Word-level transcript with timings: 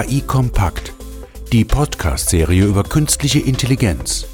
KI 0.00 0.22
Kompakt, 0.22 0.94
die 1.52 1.62
Podcast-Serie 1.62 2.64
über 2.64 2.84
künstliche 2.84 3.40
Intelligenz. 3.40 4.26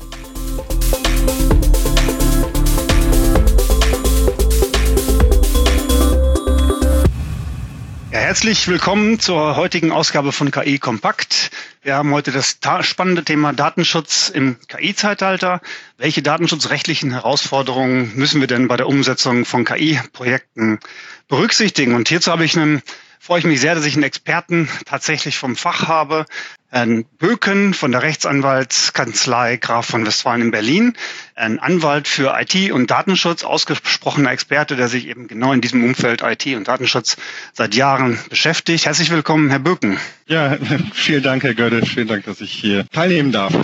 Ja, 8.12 8.18
herzlich 8.20 8.68
willkommen 8.68 9.18
zur 9.18 9.56
heutigen 9.56 9.90
Ausgabe 9.90 10.30
von 10.30 10.52
KI 10.52 10.78
Kompakt. 10.78 11.50
Wir 11.82 11.96
haben 11.96 12.12
heute 12.12 12.30
das 12.30 12.58
spannende 12.82 13.24
Thema 13.24 13.52
Datenschutz 13.52 14.28
im 14.28 14.58
KI-Zeitalter. 14.68 15.60
Welche 15.98 16.22
datenschutzrechtlichen 16.22 17.10
Herausforderungen 17.10 18.12
müssen 18.14 18.40
wir 18.40 18.46
denn 18.46 18.68
bei 18.68 18.76
der 18.76 18.86
Umsetzung 18.86 19.44
von 19.44 19.64
KI-Projekten 19.64 20.78
berücksichtigen? 21.26 21.96
Und 21.96 22.08
hierzu 22.08 22.30
habe 22.30 22.44
ich 22.44 22.56
einen 22.56 22.82
freue 23.18 23.40
ich 23.40 23.44
mich 23.44 23.60
sehr, 23.60 23.74
dass 23.74 23.84
ich 23.84 23.94
einen 23.94 24.02
Experten 24.02 24.68
tatsächlich 24.84 25.38
vom 25.38 25.56
Fach 25.56 25.88
habe. 25.88 26.26
Herrn 26.68 27.04
Böken 27.18 27.74
von 27.74 27.92
der 27.92 28.02
Rechtsanwaltskanzlei 28.02 29.56
Graf 29.56 29.86
von 29.86 30.04
Westfalen 30.04 30.42
in 30.42 30.50
Berlin, 30.50 30.94
ein 31.36 31.58
Anwalt 31.60 32.08
für 32.08 32.36
IT 32.38 32.72
und 32.72 32.90
Datenschutz, 32.90 33.44
ausgesprochener 33.44 34.32
Experte, 34.32 34.74
der 34.74 34.88
sich 34.88 35.06
eben 35.06 35.28
genau 35.28 35.52
in 35.52 35.60
diesem 35.60 35.84
Umfeld 35.84 36.22
IT 36.22 36.44
und 36.56 36.66
Datenschutz 36.66 37.16
seit 37.52 37.74
Jahren 37.74 38.18
beschäftigt. 38.28 38.84
Herzlich 38.84 39.10
willkommen, 39.10 39.48
Herr 39.48 39.60
Böken. 39.60 39.98
Ja, 40.26 40.58
vielen 40.92 41.22
Dank, 41.22 41.44
Herr 41.44 41.54
Götte. 41.54 41.86
Vielen 41.86 42.08
Dank, 42.08 42.24
dass 42.24 42.40
ich 42.40 42.50
hier 42.50 42.84
teilnehmen 42.90 43.30
darf. 43.30 43.54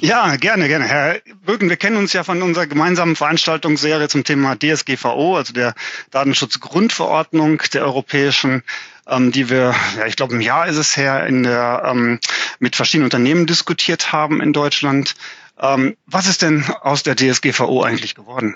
Ja, 0.00 0.36
gerne, 0.36 0.66
gerne. 0.66 0.84
Herr 0.86 1.20
Böken, 1.46 1.68
wir 1.68 1.76
kennen 1.76 1.96
uns 1.96 2.12
ja 2.12 2.24
von 2.24 2.42
unserer 2.42 2.66
gemeinsamen 2.66 3.14
Veranstaltungsserie 3.14 4.08
zum 4.08 4.24
Thema 4.24 4.56
DSGVO, 4.58 5.36
also 5.36 5.52
der 5.52 5.74
Datenschutzgrundverordnung 6.10 7.62
der 7.72 7.84
Europäischen 7.84 8.62
ähm, 9.08 9.32
die 9.32 9.50
wir, 9.50 9.74
ja, 9.96 10.06
ich 10.06 10.16
glaube, 10.16 10.34
im 10.34 10.40
Jahr 10.40 10.66
ist 10.66 10.76
es 10.76 10.96
her, 10.96 11.26
in 11.26 11.42
der, 11.42 11.82
ähm, 11.86 12.20
mit 12.58 12.76
verschiedenen 12.76 13.06
Unternehmen 13.06 13.46
diskutiert 13.46 14.12
haben 14.12 14.40
in 14.40 14.52
Deutschland. 14.52 15.14
Ähm, 15.58 15.96
was 16.06 16.26
ist 16.26 16.42
denn 16.42 16.64
aus 16.82 17.02
der 17.02 17.16
DSGVO 17.16 17.82
eigentlich 17.82 18.14
geworden? 18.14 18.54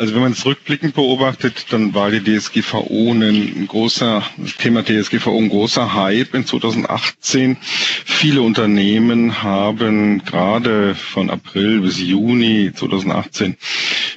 Also 0.00 0.14
wenn 0.14 0.22
man 0.22 0.32
es 0.32 0.46
rückblickend 0.46 0.94
beobachtet, 0.94 1.66
dann 1.68 1.92
war 1.92 2.10
die 2.10 2.24
DSGVO 2.24 3.12
ein 3.12 3.66
großer, 3.68 4.22
das 4.38 4.56
Thema 4.56 4.82
DSGVO 4.82 5.36
ein 5.36 5.50
großer 5.50 5.92
Hype 5.92 6.32
in 6.34 6.46
2018. 6.46 7.58
Viele 8.06 8.40
Unternehmen 8.40 9.42
haben 9.42 10.24
gerade 10.24 10.94
von 10.94 11.28
April 11.28 11.82
bis 11.82 12.00
Juni 12.00 12.72
2018 12.74 13.58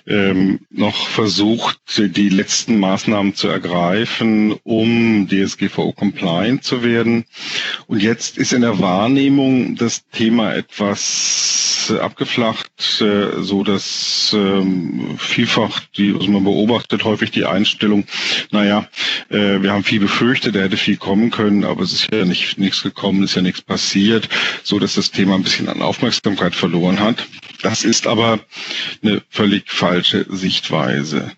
ähm, 0.07 0.61
noch 0.69 1.05
versucht, 1.09 1.81
die 1.97 2.29
letzten 2.29 2.79
Maßnahmen 2.79 3.35
zu 3.35 3.49
ergreifen, 3.49 4.53
um 4.63 5.27
DSGVO-compliant 5.27 6.63
zu 6.63 6.83
werden. 6.83 7.25
Und 7.87 8.01
jetzt 8.01 8.37
ist 8.37 8.53
in 8.53 8.61
der 8.61 8.79
Wahrnehmung 8.79 9.75
das 9.75 10.07
Thema 10.11 10.53
etwas 10.55 11.73
abgeflacht, 11.91 13.01
äh, 13.01 13.41
so 13.41 13.63
dass 13.63 14.33
ähm, 14.37 15.17
vielfach 15.17 15.72
die, 15.97 16.13
also 16.13 16.29
man 16.29 16.43
beobachtet 16.43 17.03
häufig 17.03 17.31
die 17.31 17.45
Einstellung, 17.45 18.05
naja, 18.52 18.88
äh, 19.29 19.61
wir 19.61 19.71
haben 19.71 19.83
viel 19.83 19.99
befürchtet, 19.99 20.55
da 20.55 20.59
hätte 20.59 20.77
viel 20.77 20.97
kommen 20.97 21.31
können, 21.31 21.63
aber 21.63 21.83
es 21.83 21.93
ist 21.93 22.09
ja 22.11 22.25
nicht 22.25 22.57
nichts 22.57 22.83
gekommen, 22.83 23.23
ist 23.23 23.35
ja 23.35 23.41
nichts 23.41 23.61
passiert, 23.61 24.29
so 24.63 24.79
dass 24.79 24.95
das 24.95 25.11
Thema 25.11 25.35
ein 25.35 25.44
bisschen 25.44 25.69
an 25.69 25.81
Aufmerksamkeit 25.81 26.55
verloren 26.55 26.99
hat. 26.99 27.25
Das 27.63 27.85
ist 27.85 28.07
aber 28.07 28.41
eine 29.01 29.21
völlig 29.29 29.71
falsche 29.71 30.25
Sichtweise. 30.29 31.31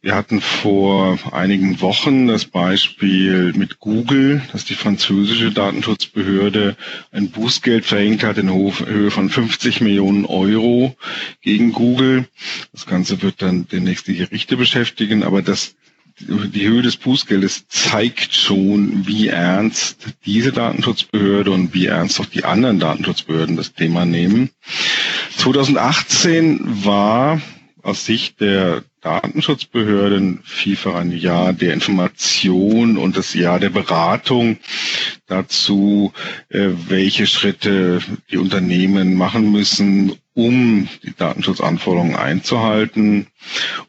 Wir 0.00 0.14
hatten 0.14 0.40
vor 0.40 1.18
einigen 1.32 1.80
Wochen 1.80 2.28
das 2.28 2.44
Beispiel 2.44 3.52
mit 3.54 3.80
Google, 3.80 4.42
dass 4.52 4.64
die 4.64 4.74
französische 4.74 5.50
Datenschutzbehörde 5.50 6.76
ein 7.10 7.30
Bußgeld 7.30 7.84
verhängt 7.84 8.22
hat 8.22 8.38
in 8.38 8.52
Höhe 8.52 9.10
von 9.10 9.28
50 9.28 9.80
Millionen 9.80 10.24
Euro 10.24 10.96
gegen 11.40 11.72
Google. 11.72 12.28
Das 12.72 12.86
Ganze 12.86 13.20
wird 13.22 13.42
dann 13.42 13.66
demnächst 13.66 13.81
die 13.84 14.16
Gerichte 14.16 14.56
beschäftigen, 14.56 15.22
aber 15.22 15.42
das 15.42 15.74
die 16.18 16.68
Höhe 16.68 16.82
des 16.82 16.96
Bußgeldes 16.98 17.68
zeigt 17.68 18.34
schon, 18.34 19.06
wie 19.06 19.28
ernst 19.28 20.08
diese 20.26 20.52
Datenschutzbehörde 20.52 21.50
und 21.50 21.74
wie 21.74 21.86
ernst 21.86 22.20
auch 22.20 22.26
die 22.26 22.44
anderen 22.44 22.78
Datenschutzbehörden 22.78 23.56
das 23.56 23.72
Thema 23.72 24.04
nehmen. 24.04 24.50
2018 25.36 26.84
war 26.84 27.40
aus 27.82 28.04
Sicht 28.04 28.40
der 28.40 28.84
Datenschutzbehörden 29.02 30.40
vielfach 30.44 30.94
ein 30.94 31.10
Jahr 31.10 31.52
der 31.52 31.74
Information 31.74 32.96
und 32.96 33.16
das 33.16 33.34
Jahr 33.34 33.58
der 33.58 33.70
Beratung 33.70 34.58
dazu, 35.26 36.12
äh, 36.48 36.68
welche 36.88 37.26
Schritte 37.26 38.00
die 38.30 38.38
Unternehmen 38.38 39.14
machen 39.14 39.50
müssen, 39.50 40.12
um 40.34 40.88
die 41.02 41.14
Datenschutzanforderungen 41.14 42.14
einzuhalten. 42.14 43.26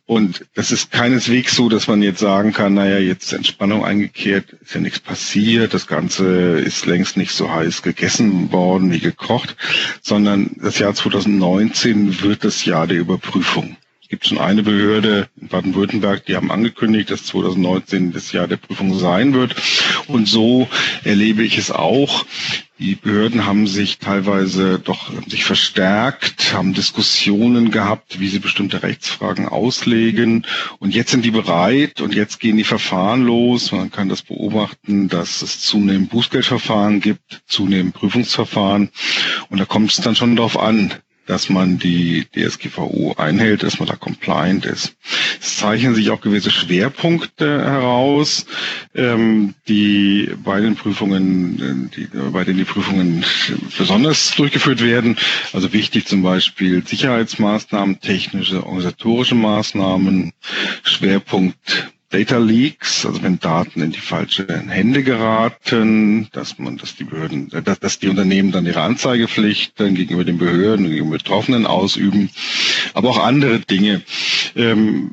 Und 0.05 0.45
das 0.55 0.71
ist 0.71 0.91
keineswegs 0.91 1.55
so, 1.55 1.69
dass 1.69 1.87
man 1.87 2.01
jetzt 2.01 2.19
sagen 2.19 2.51
kann, 2.51 2.73
naja, 2.73 2.97
jetzt 2.97 3.25
ist 3.25 3.33
Entspannung 3.33 3.85
eingekehrt, 3.85 4.53
ist 4.61 4.73
ja 4.73 4.81
nichts 4.81 4.99
passiert, 4.99 5.75
das 5.75 5.85
Ganze 5.85 6.59
ist 6.59 6.87
längst 6.87 7.17
nicht 7.17 7.31
so 7.31 7.51
heiß 7.51 7.83
gegessen 7.83 8.51
worden 8.51 8.91
wie 8.91 8.99
gekocht, 8.99 9.55
sondern 10.01 10.51
das 10.55 10.79
Jahr 10.79 10.95
2019 10.95 12.21
wird 12.21 12.43
das 12.43 12.65
Jahr 12.65 12.87
der 12.87 12.97
Überprüfung 12.97 13.77
gibt 14.13 14.27
schon 14.27 14.37
eine 14.37 14.61
Behörde 14.61 15.27
in 15.41 15.47
Baden-Württemberg, 15.47 16.23
die 16.27 16.35
haben 16.35 16.51
angekündigt, 16.51 17.09
dass 17.09 17.25
2019 17.25 18.11
das 18.11 18.31
Jahr 18.31 18.47
der 18.47 18.57
Prüfung 18.57 18.93
sein 18.99 19.33
wird. 19.33 19.55
Und 20.05 20.27
so 20.27 20.69
erlebe 21.03 21.41
ich 21.41 21.57
es 21.57 21.71
auch. 21.71 22.23
Die 22.77 22.93
Behörden 22.93 23.47
haben 23.47 23.65
sich 23.65 23.97
teilweise 23.97 24.77
doch 24.77 25.11
sich 25.27 25.45
verstärkt, 25.45 26.53
haben 26.53 26.73
Diskussionen 26.75 27.71
gehabt, 27.71 28.19
wie 28.19 28.27
sie 28.27 28.37
bestimmte 28.37 28.83
Rechtsfragen 28.83 29.47
auslegen. 29.47 30.45
Und 30.77 30.93
jetzt 30.93 31.09
sind 31.09 31.25
die 31.25 31.31
bereit 31.31 31.99
und 31.99 32.13
jetzt 32.13 32.39
gehen 32.39 32.57
die 32.57 32.63
Verfahren 32.63 33.23
los. 33.25 33.71
Man 33.71 33.89
kann 33.89 34.09
das 34.09 34.21
beobachten, 34.21 35.07
dass 35.09 35.41
es 35.41 35.59
zunehmend 35.61 36.11
Bußgeldverfahren 36.11 36.99
gibt, 37.01 37.41
zunehmend 37.47 37.95
Prüfungsverfahren. 37.95 38.89
Und 39.49 39.59
da 39.59 39.65
kommt 39.65 39.89
es 39.89 39.97
dann 39.97 40.15
schon 40.15 40.35
darauf 40.35 40.59
an, 40.59 40.93
dass 41.25 41.49
man 41.49 41.79
die 41.79 42.25
DSGVO 42.35 43.13
einhält, 43.17 43.63
dass 43.63 43.79
man 43.79 43.87
da 43.87 43.95
compliant 43.95 44.65
ist. 44.65 44.95
Es 45.39 45.57
zeichnen 45.57 45.95
sich 45.95 46.09
auch 46.09 46.21
gewisse 46.21 46.51
Schwerpunkte 46.51 47.63
heraus, 47.63 48.45
ähm, 48.93 49.53
die 49.67 50.31
bei 50.43 50.59
den 50.59 50.75
Prüfungen, 50.75 51.89
die, 51.95 52.07
bei 52.31 52.43
denen 52.43 52.57
die 52.57 52.63
Prüfungen 52.65 53.25
besonders 53.77 54.35
durchgeführt 54.35 54.81
werden. 54.83 55.17
Also 55.53 55.71
wichtig 55.73 56.07
zum 56.07 56.23
Beispiel 56.23 56.85
Sicherheitsmaßnahmen, 56.85 58.01
technische, 58.01 58.65
organisatorische 58.65 59.35
Maßnahmen, 59.35 60.33
Schwerpunkt 60.83 61.92
Data 62.13 62.37
Leaks, 62.37 63.07
also 63.07 63.23
wenn 63.23 63.39
Daten 63.39 63.81
in 63.81 63.91
die 63.91 63.99
falschen 63.99 64.69
Hände 64.69 65.01
geraten, 65.01 66.27
dass 66.31 66.59
man, 66.59 66.77
dass 66.77 66.95
die 66.95 67.05
Behörden, 67.05 67.49
dass, 67.49 67.79
dass 67.79 67.97
die 67.97 68.07
Unternehmen 68.07 68.51
dann 68.51 68.67
ihre 68.67 68.81
Anzeigepflicht 68.81 69.79
dann 69.79 69.95
gegenüber 69.95 70.23
den 70.23 70.37
Behörden 70.37 70.85
und 70.85 70.91
gegenüber 70.91 71.17
Betroffenen 71.17 71.65
ausüben, 71.65 72.29
aber 72.93 73.09
auch 73.09 73.17
andere 73.17 73.61
Dinge. 73.61 74.03
Ähm, 74.55 75.09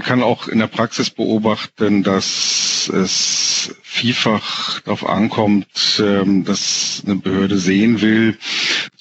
kann 0.00 0.22
auch 0.22 0.48
in 0.48 0.58
der 0.58 0.66
Praxis 0.66 1.10
beobachten, 1.10 2.02
dass 2.02 2.90
es 2.92 3.74
vielfach 3.82 4.80
darauf 4.80 5.06
ankommt, 5.06 6.02
ähm, 6.02 6.44
dass 6.44 7.02
eine 7.04 7.16
Behörde 7.16 7.58
sehen 7.58 8.00
will, 8.00 8.38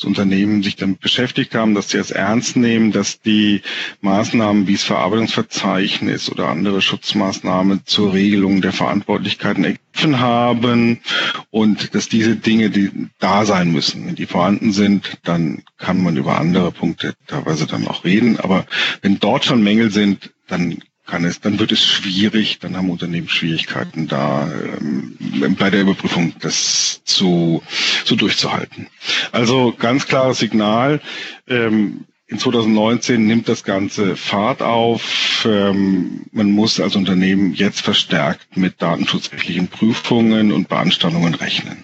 dass 0.02 0.08
Unternehmen 0.08 0.64
sich 0.64 0.76
damit 0.78 1.00
beschäftigt 1.00 1.54
haben, 1.54 1.76
dass 1.76 1.90
sie 1.90 1.98
es 1.98 2.10
ernst 2.10 2.56
nehmen, 2.56 2.92
dass 2.92 3.22
die 3.22 3.62
Maßnahmen 4.02 4.66
wie 4.68 4.74
das 4.74 4.84
Verarbeitungsverzeichnis 4.84 6.32
oder 6.32 6.48
andere 6.48 6.82
Schutzmaßnahmen 6.82 7.82
zur 7.86 8.14
Regelung 8.14 8.62
der 8.62 8.74
Verantwortlichkeiten 8.74 9.64
ergriffen 9.64 10.20
haben 10.20 11.02
und 11.52 11.94
dass 11.94 12.10
diese 12.10 12.36
Dinge, 12.36 12.72
die 12.72 12.90
da 13.20 13.46
sein 13.46 13.72
müssen, 13.72 14.08
wenn 14.08 14.16
die 14.16 14.26
vorhanden 14.26 14.72
sind, 14.72 15.20
dann 15.24 15.62
kann 15.78 16.02
man 16.02 16.18
über 16.18 16.40
andere 16.40 16.72
Punkte 16.72 17.14
teilweise 17.28 17.68
dann 17.68 17.88
auch 17.88 18.04
reden. 18.04 18.40
Aber 18.40 18.66
wenn 19.04 19.20
dort 19.20 19.46
schon 19.46 19.62
Mängel 19.64 19.92
sind, 19.92 20.32
dann 20.48 20.82
kann 21.12 21.26
es, 21.26 21.42
dann 21.42 21.60
wird 21.60 21.74
es 21.74 21.84
schwierig, 21.86 22.60
dann 22.60 22.78
haben 22.78 22.90
Unternehmen 22.90 23.28
Schwierigkeiten 23.28 24.08
da 24.08 24.50
ähm, 24.50 25.18
bei 25.60 25.70
der 25.70 25.82
Überprüfung 25.82 26.34
das 26.40 27.02
zu, 27.04 27.62
so 28.06 28.16
durchzuhalten. 28.16 28.88
Also 29.34 29.76
ganz 29.78 30.08
klares 30.08 30.40
Signal. 30.40 31.02
Ähm, 31.50 32.06
in 32.28 32.40
2019 32.40 33.28
nimmt 33.28 33.50
das 33.50 33.66
Ganze 33.66 34.16
Fahrt 34.16 34.62
auf. 34.62 35.46
Ähm, 35.46 36.28
man 36.32 36.50
muss 36.52 36.80
als 36.80 36.96
Unternehmen 36.96 37.54
jetzt 37.54 37.82
verstärkt 37.82 38.56
mit 38.56 38.82
datenschutzrechtlichen 38.82 39.68
Prüfungen 39.68 40.54
und 40.54 40.70
Beanstandungen 40.70 41.36
rechnen. 41.36 41.84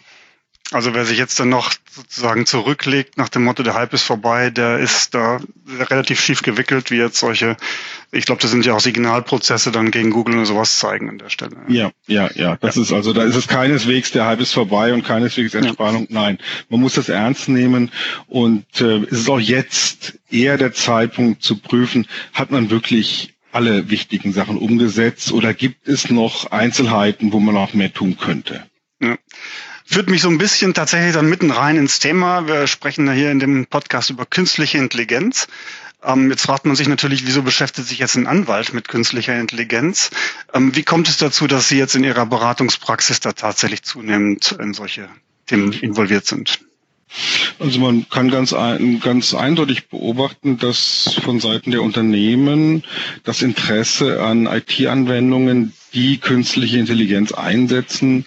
Also 0.72 0.94
wer 0.94 1.06
sich 1.06 1.18
jetzt 1.18 1.40
dann 1.40 1.48
noch 1.48 1.72
sozusagen 1.90 2.46
zurücklegt 2.46 3.18
nach 3.18 3.30
dem 3.30 3.46
Motto, 3.46 3.64
der 3.64 3.74
Hype 3.74 3.94
ist 3.94 4.04
vorbei, 4.04 4.50
der 4.50 4.80
ist 4.80 5.14
da 5.14 5.40
relativ 5.90 6.20
schief 6.20 6.42
gewickelt, 6.42 6.92
wie 6.92 6.98
jetzt 6.98 7.20
solche, 7.20 7.56
ich 8.12 8.26
glaube, 8.26 8.42
das 8.42 8.52
sind 8.52 8.66
ja 8.66 8.74
auch 8.74 8.82
Signalprozesse 8.82 9.72
dann 9.72 9.92
gegen 9.92 10.10
Google 10.12 10.38
und 10.38 10.46
sowas 10.46 10.78
zeigen 10.78 11.10
an 11.10 11.20
der 11.20 11.30
Stelle. 11.30 11.56
Ja, 11.70 11.92
ja, 12.06 12.30
ja. 12.36 12.58
Das 12.58 12.76
ja. 12.76 12.82
ist 12.82 12.92
also, 12.92 13.14
da 13.14 13.24
ist 13.24 13.36
es 13.36 13.48
keineswegs, 13.48 14.12
der 14.12 14.26
Hype 14.26 14.42
ist 14.42 14.54
vorbei 14.54 14.94
und 14.94 15.06
keineswegs 15.06 15.54
Entspannung. 15.54 16.08
Ja. 16.10 16.22
Nein, 16.22 16.38
man 16.70 16.82
muss 16.82 16.96
das 16.96 17.08
ernst 17.08 17.48
nehmen 17.48 17.90
und 18.28 18.66
äh, 18.82 19.04
es 19.04 19.20
ist 19.20 19.30
auch 19.30 19.40
jetzt 19.40 20.20
eher 20.30 20.58
der 20.58 20.74
Zeitpunkt 20.74 21.44
zu 21.44 21.58
prüfen, 21.58 22.08
hat 22.34 22.52
man 22.52 22.70
wirklich 22.70 23.36
alle 23.54 23.90
wichtigen 23.90 24.34
Sachen 24.34 24.58
umgesetzt 24.58 25.32
oder 25.32 25.54
gibt 25.54 25.88
es 25.88 26.10
noch 26.10 26.52
Einzelheiten, 26.52 27.32
wo 27.32 27.40
man 27.40 27.56
noch 27.56 27.74
mehr 27.74 27.94
tun 27.94 28.18
könnte? 28.18 28.66
Ja 29.02 29.18
führt 29.88 30.10
mich 30.10 30.22
so 30.22 30.30
ein 30.30 30.38
bisschen 30.38 30.74
tatsächlich 30.74 31.14
dann 31.14 31.30
mitten 31.30 31.50
rein 31.50 31.78
ins 31.78 32.00
Thema. 32.00 32.46
Wir 32.48 32.68
sprechen 32.68 33.06
da 33.06 33.14
hier 33.14 33.32
in 33.32 33.40
dem 33.40 33.66
Podcast 33.66 34.10
über 34.10 34.26
künstliche 34.26 34.78
Intelligenz. 34.78 35.48
Ähm, 36.04 36.30
jetzt 36.30 36.44
fragt 36.44 36.66
man 36.66 36.76
sich 36.76 36.88
natürlich, 36.88 37.26
wieso 37.26 37.42
beschäftigt 37.42 37.88
sich 37.88 37.98
jetzt 38.00 38.16
ein 38.16 38.28
Anwalt 38.28 38.74
mit 38.74 38.88
künstlicher 38.88 39.40
Intelligenz? 39.40 40.12
Ähm, 40.54 40.76
wie 40.76 40.84
kommt 40.84 41.08
es 41.08 41.18
dazu, 41.18 41.48
dass 41.48 41.70
Sie 41.70 41.78
jetzt 41.78 41.96
in 41.96 42.04
Ihrer 42.04 42.26
Beratungspraxis 42.26 43.20
da 43.22 43.32
tatsächlich 43.32 43.84
zunehmend 43.84 44.52
in 44.60 44.74
solche 44.74 45.08
Themen 45.48 45.72
involviert 45.72 46.26
sind? 46.26 46.60
Also 47.58 47.80
man 47.80 48.08
kann 48.10 48.30
ganz, 48.30 48.52
ein, 48.54 49.00
ganz 49.00 49.34
eindeutig 49.34 49.88
beobachten, 49.88 50.58
dass 50.58 51.16
von 51.24 51.40
Seiten 51.40 51.72
der 51.72 51.82
Unternehmen 51.82 52.84
das 53.24 53.42
Interesse 53.42 54.22
an 54.22 54.46
IT-Anwendungen, 54.46 55.74
die 55.94 56.18
künstliche 56.18 56.78
Intelligenz 56.78 57.32
einsetzen, 57.32 58.26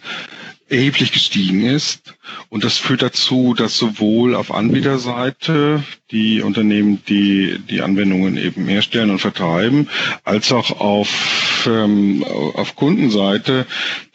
erheblich 0.71 1.13
gestiegen 1.13 1.65
ist. 1.65 2.15
Und 2.49 2.65
das 2.65 2.79
führt 2.79 3.03
dazu, 3.03 3.55
dass 3.55 3.77
sowohl 3.77 4.35
auf 4.35 4.53
Anbieterseite 4.53 5.85
die 6.11 6.43
Unternehmen, 6.43 7.01
die 7.09 7.59
die 7.71 7.81
Anwendungen 7.83 8.37
eben 8.37 8.67
herstellen 8.67 9.11
und 9.11 9.21
vertreiben, 9.21 9.89
als 10.25 10.51
auch 10.53 10.81
auf, 10.81 11.69
ähm, 11.71 12.25
auf 12.25 12.75
Kundenseite 12.75 13.67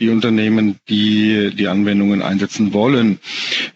die 0.02 0.10
Unternehmen, 0.10 0.78
die 0.90 1.52
die 1.56 1.68
Anwendungen 1.70 2.22
einsetzen 2.22 2.74
wollen, 2.74 3.20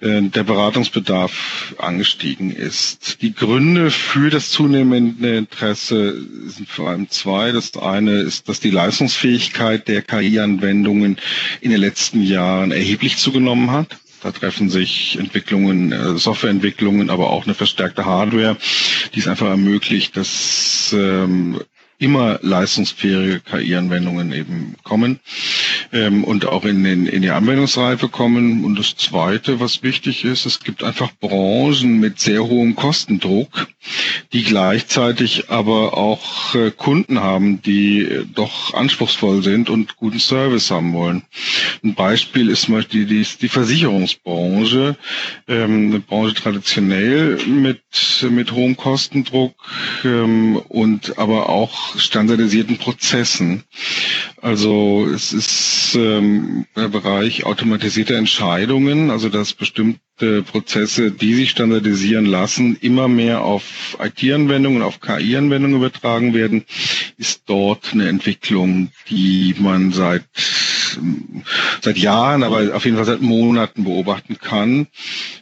äh, 0.01 0.21
der 0.23 0.43
Beratungsbedarf 0.43 1.75
angestiegen 1.77 2.51
ist. 2.51 3.21
Die 3.21 3.33
Gründe 3.33 3.91
für 3.91 4.29
das 4.29 4.49
zunehmende 4.49 5.37
Interesse 5.37 6.21
sind 6.47 6.67
vor 6.67 6.89
allem 6.89 7.09
zwei. 7.09 7.51
Das 7.53 7.77
eine 7.77 8.19
ist, 8.19 8.49
dass 8.49 8.59
die 8.59 8.71
Leistungsfähigkeit 8.71 9.87
der 9.87 10.01
KI-Anwendungen 10.01 11.17
in 11.61 11.71
den 11.71 11.79
letzten 11.79 12.21
Jahren 12.23 12.71
erheblich 12.71 13.17
zugenommen 13.17 13.71
hat. 13.71 13.97
Da 14.21 14.31
treffen 14.31 14.69
sich 14.69 15.17
Entwicklungen, 15.19 15.91
äh, 15.91 16.17
Softwareentwicklungen, 16.17 17.09
aber 17.09 17.29
auch 17.29 17.45
eine 17.45 17.53
verstärkte 17.53 18.05
Hardware, 18.05 18.57
die 19.13 19.19
es 19.19 19.27
einfach 19.27 19.47
ermöglicht, 19.47 20.17
dass 20.17 20.93
ähm, 20.97 21.61
immer 21.97 22.39
leistungsfähige 22.41 23.41
KI-Anwendungen 23.41 24.31
eben 24.33 24.75
kommen 24.83 25.19
ähm, 25.91 26.23
und 26.23 26.45
auch 26.45 26.65
in, 26.65 26.83
den, 26.83 27.05
in 27.05 27.21
die 27.21 27.31
Anwendungsreife 27.31 28.09
kommen. 28.09 28.63
Und 28.63 28.77
das 28.77 28.95
Zweite, 28.95 29.59
was 29.59 29.83
wichtig 29.83 30.25
ist, 30.25 30.45
es 30.45 30.59
gibt 30.59 30.83
einfach 30.83 31.11
Branchen 31.19 31.99
mit 31.99 32.19
sehr 32.19 32.43
hohem 32.43 32.75
Kostendruck, 32.75 33.67
die 34.33 34.43
gleichzeitig 34.43 35.49
aber 35.49 35.97
auch 35.97 36.55
äh, 36.55 36.71
Kunden 36.71 37.19
haben, 37.19 37.61
die 37.61 38.01
äh, 38.01 38.25
doch 38.33 38.73
anspruchsvoll 38.73 39.43
sind 39.43 39.69
und 39.69 39.95
guten 39.97 40.19
Service 40.19 40.71
haben 40.71 40.93
wollen. 40.93 41.23
Ein 41.83 41.95
Beispiel 41.95 42.49
ist 42.49 42.63
zum 42.63 42.75
Beispiel 42.75 43.05
die, 43.05 43.25
die 43.41 43.49
Versicherungsbranche, 43.49 44.97
ähm, 45.47 45.89
eine 45.89 45.99
Branche 45.99 46.35
traditionell 46.35 47.37
mit, 47.47 47.81
mit 48.29 48.51
hohem 48.51 48.77
Kostendruck 48.77 49.55
ähm, 50.03 50.57
und 50.67 51.17
aber 51.17 51.49
auch 51.49 51.97
standardisierten 51.97 52.77
Prozessen. 52.77 53.63
Also 54.41 55.07
es 55.13 55.33
ist 55.33 55.78
ähm, 55.95 56.65
der 56.75 56.87
Bereich 56.89 57.45
automatisierte 57.45 58.15
Entscheidungen, 58.15 59.09
also 59.11 59.29
dass 59.29 59.53
bestimmte 59.53 60.41
Prozesse, 60.43 61.11
die 61.11 61.33
sich 61.33 61.49
standardisieren 61.51 62.25
lassen, 62.25 62.77
immer 62.81 63.07
mehr 63.07 63.41
auf 63.43 63.97
IT-Anwendungen, 64.01 64.81
auf 64.81 64.99
KI-Anwendungen 64.99 65.77
übertragen 65.77 66.33
werden, 66.33 66.65
ist 67.17 67.43
dort 67.47 67.93
eine 67.93 68.07
Entwicklung, 68.09 68.91
die 69.09 69.55
man 69.59 69.91
seit 69.91 70.23
seit 71.81 71.97
Jahren, 71.97 72.43
aber 72.43 72.75
auf 72.75 72.85
jeden 72.85 72.97
Fall 72.97 73.05
seit 73.05 73.21
Monaten 73.21 73.83
beobachten 73.83 74.37
kann, 74.39 74.87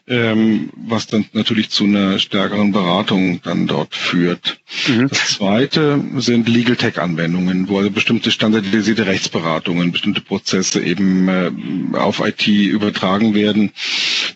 ähm, 0.07 0.69
was 0.75 1.07
dann 1.07 1.25
natürlich 1.33 1.69
zu 1.69 1.83
einer 1.85 2.19
stärkeren 2.19 2.71
Beratung 2.71 3.41
dann 3.43 3.67
dort 3.67 3.95
führt. 3.95 4.59
Mhm. 4.87 5.07
Das 5.09 5.27
zweite 5.29 6.03
sind 6.17 6.47
Legal 6.49 6.75
Tech 6.75 6.99
Anwendungen, 6.99 7.67
wo 7.69 7.77
also 7.77 7.91
bestimmte 7.91 8.31
standardisierte 8.31 9.05
Rechtsberatungen, 9.05 9.91
bestimmte 9.91 10.21
Prozesse 10.21 10.81
eben 10.83 11.27
äh, 11.27 11.51
auf 11.97 12.19
IT 12.25 12.47
übertragen 12.47 13.33
werden. 13.33 13.71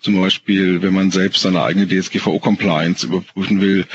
Zum 0.02 0.20
Beispiel, 0.20 0.82
wenn 0.82 0.94
man 0.94 1.12
selbst 1.12 1.42
seine 1.42 1.64
eigene 1.64 1.88
DSGVO 1.88 2.40
Compliance 2.40 3.06
überprüfen 3.06 3.62
will. 3.62 3.86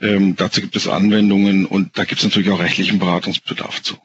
Ähm, 0.00 0.36
dazu 0.36 0.60
gibt 0.60 0.76
es 0.76 0.88
Anwendungen 0.88 1.66
und 1.66 1.98
da 1.98 2.04
gibt 2.04 2.20
es 2.20 2.24
natürlich 2.24 2.50
auch 2.50 2.60
rechtlichen 2.60 2.98
Beratungsbedarf 2.98 3.82
zu. 3.82 3.96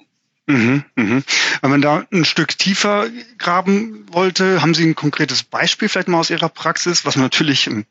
Mhm, 0.48 0.84
mhm. 0.96 1.24
Wenn 1.62 1.70
man 1.70 1.82
da 1.82 2.06
ein 2.12 2.26
Stück 2.26 2.58
tiefer 2.58 3.08
graben 3.38 4.06
wollte, 4.12 4.62
haben 4.62 4.74
Sie 4.74 4.84
ein 4.84 4.96
konkretes 4.96 5.44
Beispiel 5.44 5.88
vielleicht 5.88 6.08
mal 6.08 6.20
aus 6.20 6.30
Ihrer 6.30 6.50
Praxis, 6.50 7.06
was 7.06 7.16
natürlich 7.16 7.68
im 7.68 7.86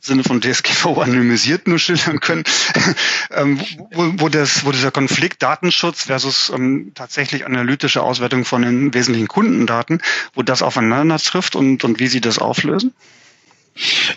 Sinne 0.00 0.22
von 0.22 0.40
DSGVO 0.40 1.00
anonymisiert 1.00 1.66
nur 1.66 1.78
schildern 1.78 2.20
können, 2.20 2.44
ähm, 3.30 3.60
wo, 3.90 4.12
wo, 4.18 4.28
das, 4.28 4.64
wo 4.64 4.72
dieser 4.72 4.90
Konflikt 4.90 5.42
Datenschutz 5.42 6.04
versus 6.04 6.50
ähm, 6.54 6.92
tatsächlich 6.94 7.44
analytische 7.44 8.02
Auswertung 8.02 8.44
von 8.44 8.62
den 8.62 8.94
wesentlichen 8.94 9.28
Kundendaten, 9.28 10.00
wo 10.34 10.42
das 10.42 10.62
aufeinander 10.62 11.18
trifft 11.18 11.56
und, 11.56 11.84
und 11.84 11.98
wie 11.98 12.06
Sie 12.06 12.20
das 12.20 12.38
auflösen? 12.38 12.94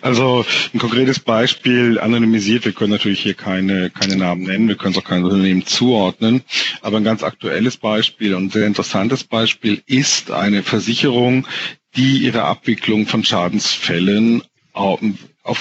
Also 0.01 0.45
ein 0.73 0.79
konkretes 0.79 1.19
Beispiel 1.19 1.99
anonymisiert. 1.99 2.65
Wir 2.65 2.73
können 2.73 2.91
natürlich 2.91 3.21
hier 3.21 3.33
keine, 3.33 3.89
keine 3.89 4.15
Namen 4.17 4.43
nennen, 4.43 4.67
wir 4.67 4.75
können 4.75 4.93
es 4.93 4.97
auch 4.99 5.03
kein 5.07 5.23
Unternehmen 5.23 5.65
zuordnen. 5.65 6.41
Aber 6.81 6.97
ein 6.97 7.03
ganz 7.03 7.23
aktuelles 7.23 7.77
Beispiel 7.77 8.35
und 8.35 8.51
sehr 8.51 8.67
interessantes 8.67 9.23
Beispiel 9.23 9.81
ist 9.85 10.31
eine 10.31 10.63
Versicherung, 10.63 11.47
die 11.95 12.17
ihre 12.17 12.43
Abwicklung 12.43 13.05
von 13.05 13.23
Schadensfällen 13.23 14.43
auf 14.73 14.99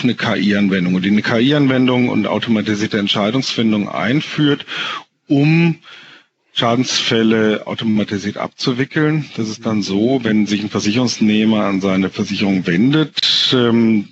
eine 0.03 0.15
KI-Anwendung 0.15 0.95
und 0.95 1.05
die 1.05 1.11
eine 1.11 1.23
KI-Anwendung 1.23 2.09
und 2.09 2.27
automatisierte 2.27 2.99
Entscheidungsfindung 2.99 3.89
einführt, 3.89 4.65
um 5.29 5.77
Schadensfälle 6.55 7.67
automatisiert 7.67 8.37
abzuwickeln. 8.37 9.31
Das 9.37 9.49
ist 9.49 9.65
dann 9.65 9.83
so, 9.83 10.21
wenn 10.23 10.47
sich 10.47 10.63
ein 10.63 10.71
Versicherungsnehmer 10.71 11.65
an 11.65 11.81
seine 11.81 12.11
Versicherung 12.11 12.67
wendet, 12.67 13.51
ähm, 13.55 14.09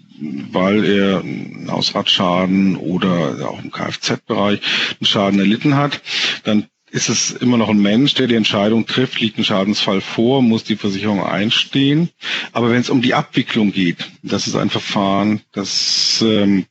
weil 0.52 0.84
er 0.84 1.20
einen 1.20 1.68
Hausratschaden 1.70 2.76
oder 2.76 3.48
auch 3.48 3.62
im 3.62 3.70
Kfz-Bereich 3.70 4.60
einen 5.00 5.06
Schaden 5.06 5.38
erlitten 5.38 5.76
hat, 5.76 6.00
dann 6.44 6.66
ist 6.90 7.08
es 7.08 7.30
immer 7.30 7.56
noch 7.56 7.68
ein 7.68 7.80
Mensch, 7.80 8.14
der 8.14 8.26
die 8.26 8.34
Entscheidung 8.34 8.86
trifft, 8.86 9.20
liegt 9.20 9.38
ein 9.38 9.44
Schadensfall 9.44 10.00
vor, 10.00 10.42
muss 10.42 10.64
die 10.64 10.76
Versicherung 10.76 11.22
einstehen. 11.22 12.10
Aber 12.52 12.70
wenn 12.70 12.80
es 12.80 12.90
um 12.90 13.00
die 13.00 13.14
Abwicklung 13.14 13.72
geht, 13.72 14.10
das 14.22 14.46
ist 14.46 14.56
ein 14.56 14.70
Verfahren, 14.70 15.40
das 15.52 16.22
ähm, 16.26 16.66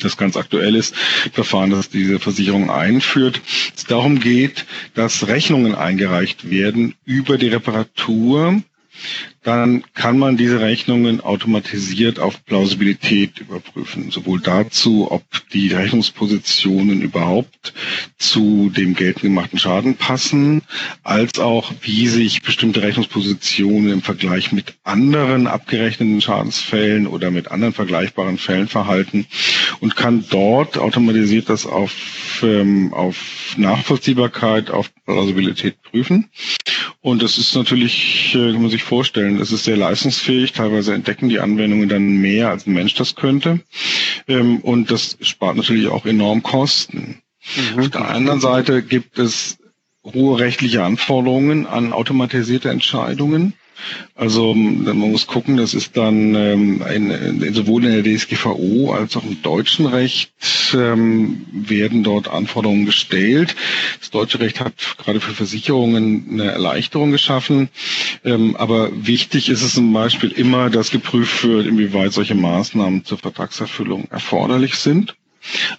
das 0.00 0.16
ganz 0.16 0.36
aktuell 0.36 0.74
ist, 0.74 0.94
Verfahren, 1.32 1.70
das 1.70 1.90
diese 1.90 2.18
Versicherung 2.18 2.70
einführt, 2.70 3.40
es 3.76 3.84
darum 3.84 4.20
geht, 4.20 4.66
dass 4.94 5.26
Rechnungen 5.26 5.74
eingereicht 5.74 6.50
werden 6.50 6.94
über 7.04 7.38
die 7.38 7.48
Reparatur 7.48 8.62
dann 9.44 9.84
kann 9.92 10.18
man 10.18 10.36
diese 10.38 10.60
Rechnungen 10.60 11.20
automatisiert 11.20 12.18
auf 12.18 12.44
Plausibilität 12.46 13.38
überprüfen. 13.38 14.10
Sowohl 14.10 14.40
dazu, 14.40 15.10
ob 15.10 15.22
die 15.52 15.68
Rechnungspositionen 15.68 17.02
überhaupt 17.02 17.74
zu 18.18 18.70
dem 18.74 18.94
geltend 18.94 19.24
gemachten 19.24 19.58
Schaden 19.58 19.96
passen, 19.96 20.62
als 21.02 21.38
auch, 21.38 21.72
wie 21.82 22.08
sich 22.08 22.42
bestimmte 22.42 22.80
Rechnungspositionen 22.82 23.92
im 23.92 24.02
Vergleich 24.02 24.50
mit 24.50 24.74
anderen 24.82 25.46
abgerechneten 25.46 26.22
Schadensfällen 26.22 27.06
oder 27.06 27.30
mit 27.30 27.50
anderen 27.50 27.74
vergleichbaren 27.74 28.38
Fällen 28.38 28.68
verhalten 28.68 29.26
und 29.80 29.94
kann 29.94 30.24
dort 30.30 30.78
automatisiert 30.78 31.50
das 31.50 31.66
auf, 31.66 31.92
ähm, 32.42 32.94
auf 32.94 33.54
Nachvollziehbarkeit, 33.58 34.70
auf 34.70 34.90
Plausibilität 35.04 35.82
prüfen. 35.82 36.30
Und 37.02 37.22
das 37.22 37.36
ist 37.36 37.54
natürlich, 37.54 38.34
äh, 38.34 38.52
kann 38.52 38.62
man 38.62 38.70
sich 38.70 38.82
vorstellen, 38.82 39.33
es 39.40 39.52
ist 39.52 39.64
sehr 39.64 39.76
leistungsfähig. 39.76 40.52
Teilweise 40.52 40.94
entdecken 40.94 41.28
die 41.28 41.40
Anwendungen 41.40 41.88
dann 41.88 42.16
mehr, 42.18 42.50
als 42.50 42.66
ein 42.66 42.74
Mensch 42.74 42.94
das 42.94 43.14
könnte. 43.14 43.60
Ähm, 44.28 44.58
und 44.60 44.90
das 44.90 45.16
spart 45.20 45.56
natürlich 45.56 45.88
auch 45.88 46.06
enorm 46.06 46.42
Kosten. 46.42 47.22
Mhm. 47.74 47.80
Auf 47.80 47.90
der 47.90 48.08
anderen 48.08 48.40
Seite 48.40 48.82
gibt 48.82 49.18
es 49.18 49.58
hohe 50.04 50.38
rechtliche 50.38 50.82
Anforderungen 50.82 51.66
an 51.66 51.92
automatisierte 51.92 52.70
Entscheidungen. 52.70 53.54
Also 54.14 54.54
man 54.54 54.96
muss 54.96 55.26
gucken, 55.26 55.56
das 55.56 55.74
ist 55.74 55.96
dann 55.96 56.34
ähm, 56.34 56.82
ein, 56.82 57.52
sowohl 57.52 57.84
in 57.84 58.02
der 58.02 58.16
DSGVO 58.16 58.92
als 58.92 59.16
auch 59.16 59.24
im 59.24 59.42
deutschen 59.42 59.86
Recht 59.86 60.32
ähm, 60.74 61.44
werden 61.52 62.04
dort 62.04 62.28
Anforderungen 62.28 62.86
gestellt. 62.86 63.56
Das 64.00 64.10
deutsche 64.10 64.40
Recht 64.40 64.60
hat 64.60 64.74
gerade 64.98 65.20
für 65.20 65.34
Versicherungen 65.34 66.26
eine 66.30 66.52
Erleichterung 66.52 67.10
geschaffen. 67.10 67.68
Ähm, 68.24 68.56
aber 68.56 68.90
wichtig 69.06 69.48
ist 69.48 69.62
es 69.62 69.74
zum 69.74 69.92
Beispiel 69.92 70.30
immer, 70.30 70.70
dass 70.70 70.90
geprüft 70.90 71.44
wird, 71.44 71.66
inwieweit 71.66 72.12
solche 72.12 72.34
Maßnahmen 72.34 73.04
zur 73.04 73.18
Vertragserfüllung 73.18 74.08
erforderlich 74.10 74.76
sind 74.76 75.14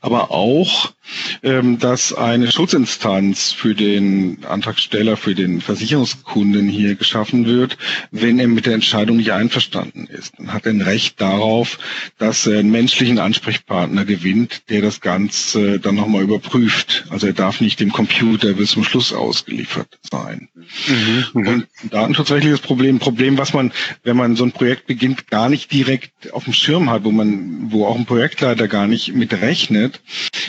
aber 0.02 0.32
auch, 0.32 0.94
dass 1.42 2.14
eine 2.14 2.52
Schutzinstanz 2.52 3.52
für 3.52 3.76
den 3.76 4.44
Antragsteller, 4.46 5.18
für 5.18 5.36
den 5.36 5.62
Versicherungskunden 5.62 6.68
hier 6.70 6.96
geschaffen 6.96 7.46
wird, 7.46 7.78
wenn 8.12 8.40
er 8.40 8.48
mit 8.48 8.66
der 8.66 8.74
Entscheidung 8.74 9.18
nicht 9.18 9.32
einverstanden 9.32 10.08
ist. 10.08 10.34
Dann 10.38 10.54
hat 10.54 10.66
er 10.66 10.74
ein 10.74 10.82
Recht 10.82 11.20
darauf, 11.20 11.80
dass 12.18 12.46
er 12.48 12.60
einen 12.60 12.72
menschlichen 12.72 13.20
Ansprechpartner 13.20 14.06
gewinnt, 14.06 14.70
der 14.70 14.82
das 14.82 15.02
Ganze 15.02 15.80
dann 15.80 15.96
nochmal 15.96 16.24
überprüft. 16.24 17.06
Also 17.10 17.28
er 17.28 17.34
darf 17.34 17.62
nicht 17.62 17.80
dem 17.80 17.92
Computer 17.92 18.54
bis 18.54 18.72
zum 18.72 18.84
Schluss 18.84 19.14
ausgeliefert 19.14 20.00
sein. 20.10 20.50
Mhm, 20.88 21.26
mhm, 21.34 21.48
Und 21.48 21.68
datenschutzrechtliches 21.92 22.60
Problem, 22.60 23.00
Problem, 23.00 23.38
was 23.38 23.54
man, 23.54 23.72
wenn 24.04 24.18
man 24.18 24.36
so 24.36 24.44
ein 24.44 24.52
Projekt 24.52 24.88
beginnt, 24.88 25.28
gar 25.28 25.50
nicht 25.50 25.72
direkt 25.72 26.34
auf 26.34 26.46
dem 26.46 26.54
Schirm 26.54 26.90
hat, 26.90 27.04
wo 27.04 27.12
man, 27.12 27.72
wo 27.72 27.86
auch 27.86 27.96
ein 27.96 28.06
Projektleiter 28.06 28.68
gar 28.68 28.88
nicht 28.88 29.14
mit 29.14 29.34
Recht 29.34 29.56
berechnet, 29.56 30.02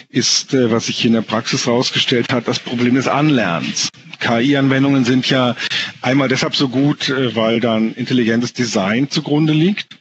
ist, 0.09 0.46
äh, 0.55 0.71
was 0.71 0.87
sich 0.87 1.05
in 1.05 1.13
der 1.13 1.23
Praxis 1.23 1.67
herausgestellt 1.67 2.33
hat, 2.33 2.49
das 2.49 2.59
Problem 2.59 2.95
des 2.95 3.09
Anlernens. 3.09 3.89
KI-Anwendungen 4.19 5.05
sind 5.05 5.29
ja 5.29 5.57
einmal 6.03 6.29
deshalb 6.29 6.57
so 6.57 6.69
gut, 6.69 7.09
äh, 7.09 7.35
weil 7.37 7.61
dann 7.61 7.95
intelligentes 7.95 8.53
Design 8.53 9.11
zugrunde 9.11 9.53
liegt. 9.53 9.99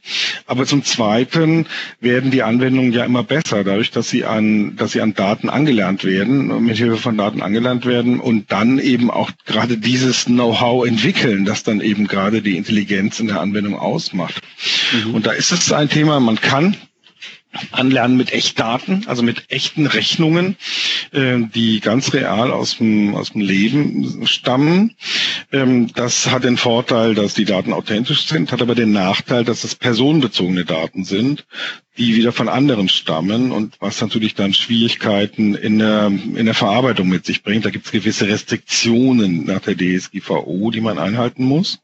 Aber 0.48 0.66
zum 0.66 0.84
Zweiten 0.84 1.66
werden 2.00 2.32
die 2.32 2.44
Anwendungen 2.44 2.94
ja 2.94 3.04
immer 3.04 3.24
besser, 3.24 3.64
dadurch, 3.64 3.92
dass 3.92 4.10
sie 4.10 4.26
an, 4.26 4.76
dass 4.76 4.92
sie 4.92 5.02
an 5.02 5.14
Daten 5.14 5.50
angelernt 5.50 6.04
werden, 6.04 6.66
mit 6.66 6.78
Hilfe 6.78 6.98
von 6.98 7.18
Daten 7.18 7.42
angelernt 7.42 7.86
werden 7.86 8.20
und 8.20 8.52
dann 8.52 8.80
eben 8.80 9.10
auch 9.10 9.32
gerade 9.46 9.78
dieses 9.78 10.26
Know-how 10.26 10.86
entwickeln, 10.86 11.46
das 11.46 11.64
dann 11.64 11.82
eben 11.82 12.08
gerade 12.08 12.42
die 12.42 12.58
Intelligenz 12.58 13.20
in 13.20 13.28
der 13.28 13.42
Anwendung 13.42 13.78
ausmacht. 13.78 14.42
Mhm. 15.06 15.16
Und 15.16 15.26
da 15.26 15.32
ist 15.32 15.52
es 15.52 15.72
ein 15.72 15.90
Thema, 15.90 16.20
man 16.20 16.40
kann 16.40 16.78
Anlernen 17.72 18.18
mit 18.18 18.32
Echtdaten, 18.34 19.04
also 19.08 19.24
mit 19.24 19.46
echten 19.50 19.86
Rechnungen, 19.88 20.56
äh, 21.12 21.38
die 21.54 21.80
ganz 21.80 22.14
real 22.14 22.52
aus 22.52 22.78
dem, 22.78 23.16
aus 23.16 23.32
dem 23.32 23.42
Leben 23.42 24.26
stammen. 24.28 24.96
Ähm, 25.52 25.88
das 25.94 26.30
hat 26.32 26.44
den 26.44 26.58
Vorteil, 26.58 27.16
dass 27.16 27.34
die 27.34 27.46
Daten 27.46 27.74
authentisch 27.74 28.28
sind, 28.28 28.52
hat 28.52 28.62
aber 28.62 28.76
den 28.76 28.92
Nachteil, 28.92 29.44
dass 29.44 29.64
es 29.64 29.76
personenbezogene 29.76 30.66
Daten 30.66 31.06
sind, 31.06 31.46
die 31.98 32.16
wieder 32.16 32.32
von 32.32 32.50
anderen 32.50 32.90
stammen 32.90 33.52
und 33.52 33.76
was 33.80 34.02
natürlich 34.02 34.36
dann 34.36 34.54
Schwierigkeiten 34.54 35.56
in 35.56 35.80
der, 35.80 36.08
in 36.08 36.46
der 36.46 36.54
Verarbeitung 36.54 37.08
mit 37.08 37.26
sich 37.26 37.42
bringt. 37.44 37.66
Da 37.66 37.70
gibt 37.70 37.86
es 37.86 37.92
gewisse 37.92 38.28
Restriktionen 38.28 39.46
nach 39.46 39.62
der 39.62 39.76
DSGVO, 39.78 40.72
die 40.72 40.82
man 40.82 40.98
einhalten 41.00 41.46
muss. 41.46 41.80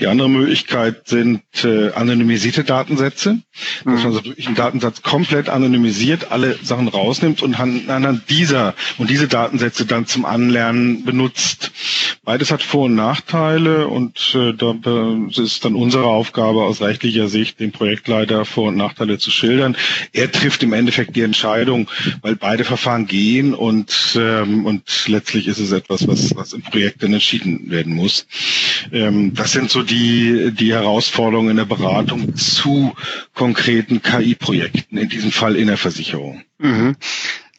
Die 0.00 0.06
andere 0.06 0.28
Möglichkeit 0.28 1.08
sind 1.08 1.42
äh, 1.64 1.90
anonymisierte 1.92 2.64
Datensätze, 2.64 3.38
dass 3.84 4.02
man 4.02 4.06
also 4.06 4.24
wirklich 4.24 4.46
einen 4.46 4.56
Datensatz 4.56 5.02
komplett 5.02 5.48
anonymisiert, 5.48 6.30
alle 6.30 6.58
Sachen 6.62 6.88
rausnimmt 6.88 7.42
und 7.42 7.58
anhand 7.58 8.30
dieser 8.30 8.74
und 8.98 9.10
diese 9.10 9.28
Datensätze 9.28 9.86
dann 9.86 10.06
zum 10.06 10.24
Anlernen 10.24 11.04
benutzt. 11.04 11.72
Beides 12.24 12.50
hat 12.50 12.62
Vor- 12.62 12.84
und 12.86 12.94
Nachteile 12.94 13.88
und 13.88 14.34
äh, 14.34 14.52
da 14.52 14.74
äh, 14.84 15.42
ist 15.42 15.64
dann 15.64 15.74
unsere 15.74 16.04
Aufgabe 16.04 16.62
aus 16.64 16.80
rechtlicher 16.82 17.28
Sicht, 17.28 17.60
den 17.60 17.72
Projektleiter 17.72 18.44
Vor- 18.44 18.68
und 18.68 18.76
Nachteile 18.76 19.18
zu 19.18 19.30
schildern. 19.30 19.76
Er 20.12 20.30
trifft 20.30 20.62
im 20.62 20.72
Endeffekt 20.72 21.16
die 21.16 21.22
Entscheidung, 21.22 21.88
weil 22.20 22.36
beide 22.36 22.64
Verfahren 22.64 23.06
gehen 23.06 23.54
und, 23.54 24.16
ähm, 24.18 24.66
und 24.66 24.82
letztlich 25.06 25.48
ist 25.48 25.58
es 25.58 25.72
etwas, 25.72 26.06
was, 26.06 26.34
was 26.36 26.52
im 26.52 26.62
Projekt 26.62 27.02
dann 27.02 27.12
entschieden 27.14 27.70
werden 27.70 27.94
muss. 27.94 28.26
Ähm, 28.92 29.32
das 29.34 29.52
sind 29.52 29.70
so 29.70 29.77
die, 29.82 30.50
die 30.52 30.72
Herausforderungen 30.72 31.50
in 31.50 31.56
der 31.56 31.64
Beratung 31.64 32.36
zu 32.36 32.94
konkreten 33.34 34.02
KI-Projekten, 34.02 34.96
in 34.98 35.08
diesem 35.08 35.32
Fall 35.32 35.56
in 35.56 35.66
der 35.68 35.76
Versicherung. 35.78 36.42
Mhm. 36.58 36.96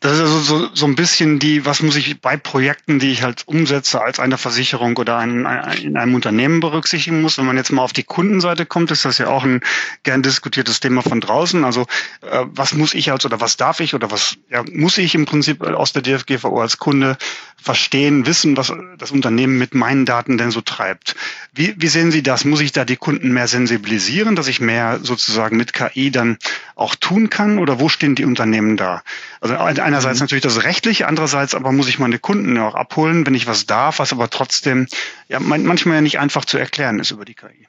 Das 0.02 0.14
ist 0.14 0.22
also 0.22 0.40
so, 0.40 0.70
so 0.74 0.86
ein 0.86 0.96
bisschen 0.96 1.40
die, 1.40 1.66
was 1.66 1.82
muss 1.82 1.98
ich 1.98 2.22
bei 2.22 2.38
Projekten, 2.38 3.00
die 3.00 3.12
ich 3.12 3.22
halt 3.22 3.44
umsetze 3.48 4.02
als 4.02 4.22
eine 4.22 4.38
Versicherung 4.38 4.96
oder 4.96 5.18
ein, 5.18 5.46
ein, 5.46 5.78
in 5.80 5.98
einem 5.98 6.16
Unternehmen 6.16 6.62
berücksichtigen 6.62 7.22
muss. 7.22 7.38
Wenn 7.38 7.46
man 7.46 7.58
jetzt 7.58 7.74
mal 7.74 7.82
auf 7.82 7.92
die 7.92 8.04
Kundenseite 8.04 8.66
kommt, 8.66 8.92
ist 8.92 9.04
das 9.04 9.18
ja 9.18 9.28
auch 9.28 9.44
ein 9.44 9.60
gern 10.04 10.24
diskutiertes 10.24 10.80
Thema 10.80 11.02
von 11.02 11.20
draußen. 11.20 11.66
Also 11.66 11.82
äh, 12.22 12.46
was 12.46 12.74
muss 12.74 12.94
ich 12.94 13.12
als 13.12 13.26
oder 13.26 13.42
was 13.42 13.58
darf 13.58 13.82
ich 13.82 13.94
oder 13.94 14.10
was 14.10 14.38
ja, 14.50 14.64
muss 14.72 14.98
ich 14.98 15.16
im 15.16 15.26
Prinzip 15.26 15.62
aus 15.62 15.92
der 15.92 16.02
DFGVO 16.02 16.62
als 16.62 16.78
Kunde 16.78 17.18
verstehen, 17.62 18.26
wissen, 18.26 18.56
was 18.56 18.72
das 18.98 19.12
Unternehmen 19.12 19.58
mit 19.58 19.76
meinen 19.76 20.06
Daten 20.06 20.38
denn 20.38 20.52
so 20.52 20.62
treibt. 20.62 21.18
Wie, 21.54 21.76
wie 21.78 21.88
sehen 21.88 22.12
Sie 22.12 22.24
das? 22.24 22.46
Muss 22.46 22.62
ich 22.62 22.72
da 22.72 22.86
die 22.86 22.96
Kunden 22.96 23.34
mehr 23.34 23.50
sensibilisieren, 23.50 24.38
dass 24.38 24.48
ich 24.48 24.62
mehr 24.62 25.00
sozusagen 25.04 25.58
mit 25.58 25.74
KI 25.74 26.10
dann 26.10 26.38
auch 26.76 26.96
tun 26.96 27.30
kann? 27.30 27.60
Oder 27.60 27.82
wo 27.82 27.90
stehen 27.90 28.16
die 28.16 28.24
Unternehmen 28.24 28.78
da? 28.78 29.04
Also 29.42 29.56
einerseits 29.90 30.20
mhm. 30.20 30.26
natürlich 30.26 30.44
das 30.44 30.64
Rechtliche, 30.64 31.08
andererseits 31.08 31.56
aber 31.56 31.72
muss 31.72 31.90
ich 31.90 32.00
meine 32.00 32.20
Kunden 32.20 32.56
ja 32.56 32.68
auch 32.68 32.76
abholen, 32.76 33.26
wenn 33.26 33.34
ich 33.34 33.48
was 33.48 33.66
darf, 33.66 34.00
was 34.00 34.14
aber 34.14 34.30
trotzdem 34.30 34.88
ja 35.28 35.40
manchmal 35.40 35.96
ja 35.96 36.02
nicht 36.02 36.20
einfach 36.20 36.46
zu 36.46 36.58
erklären 36.58 37.00
ist 37.00 37.12
über 37.12 37.26
die 37.26 37.34
KI. 37.34 37.68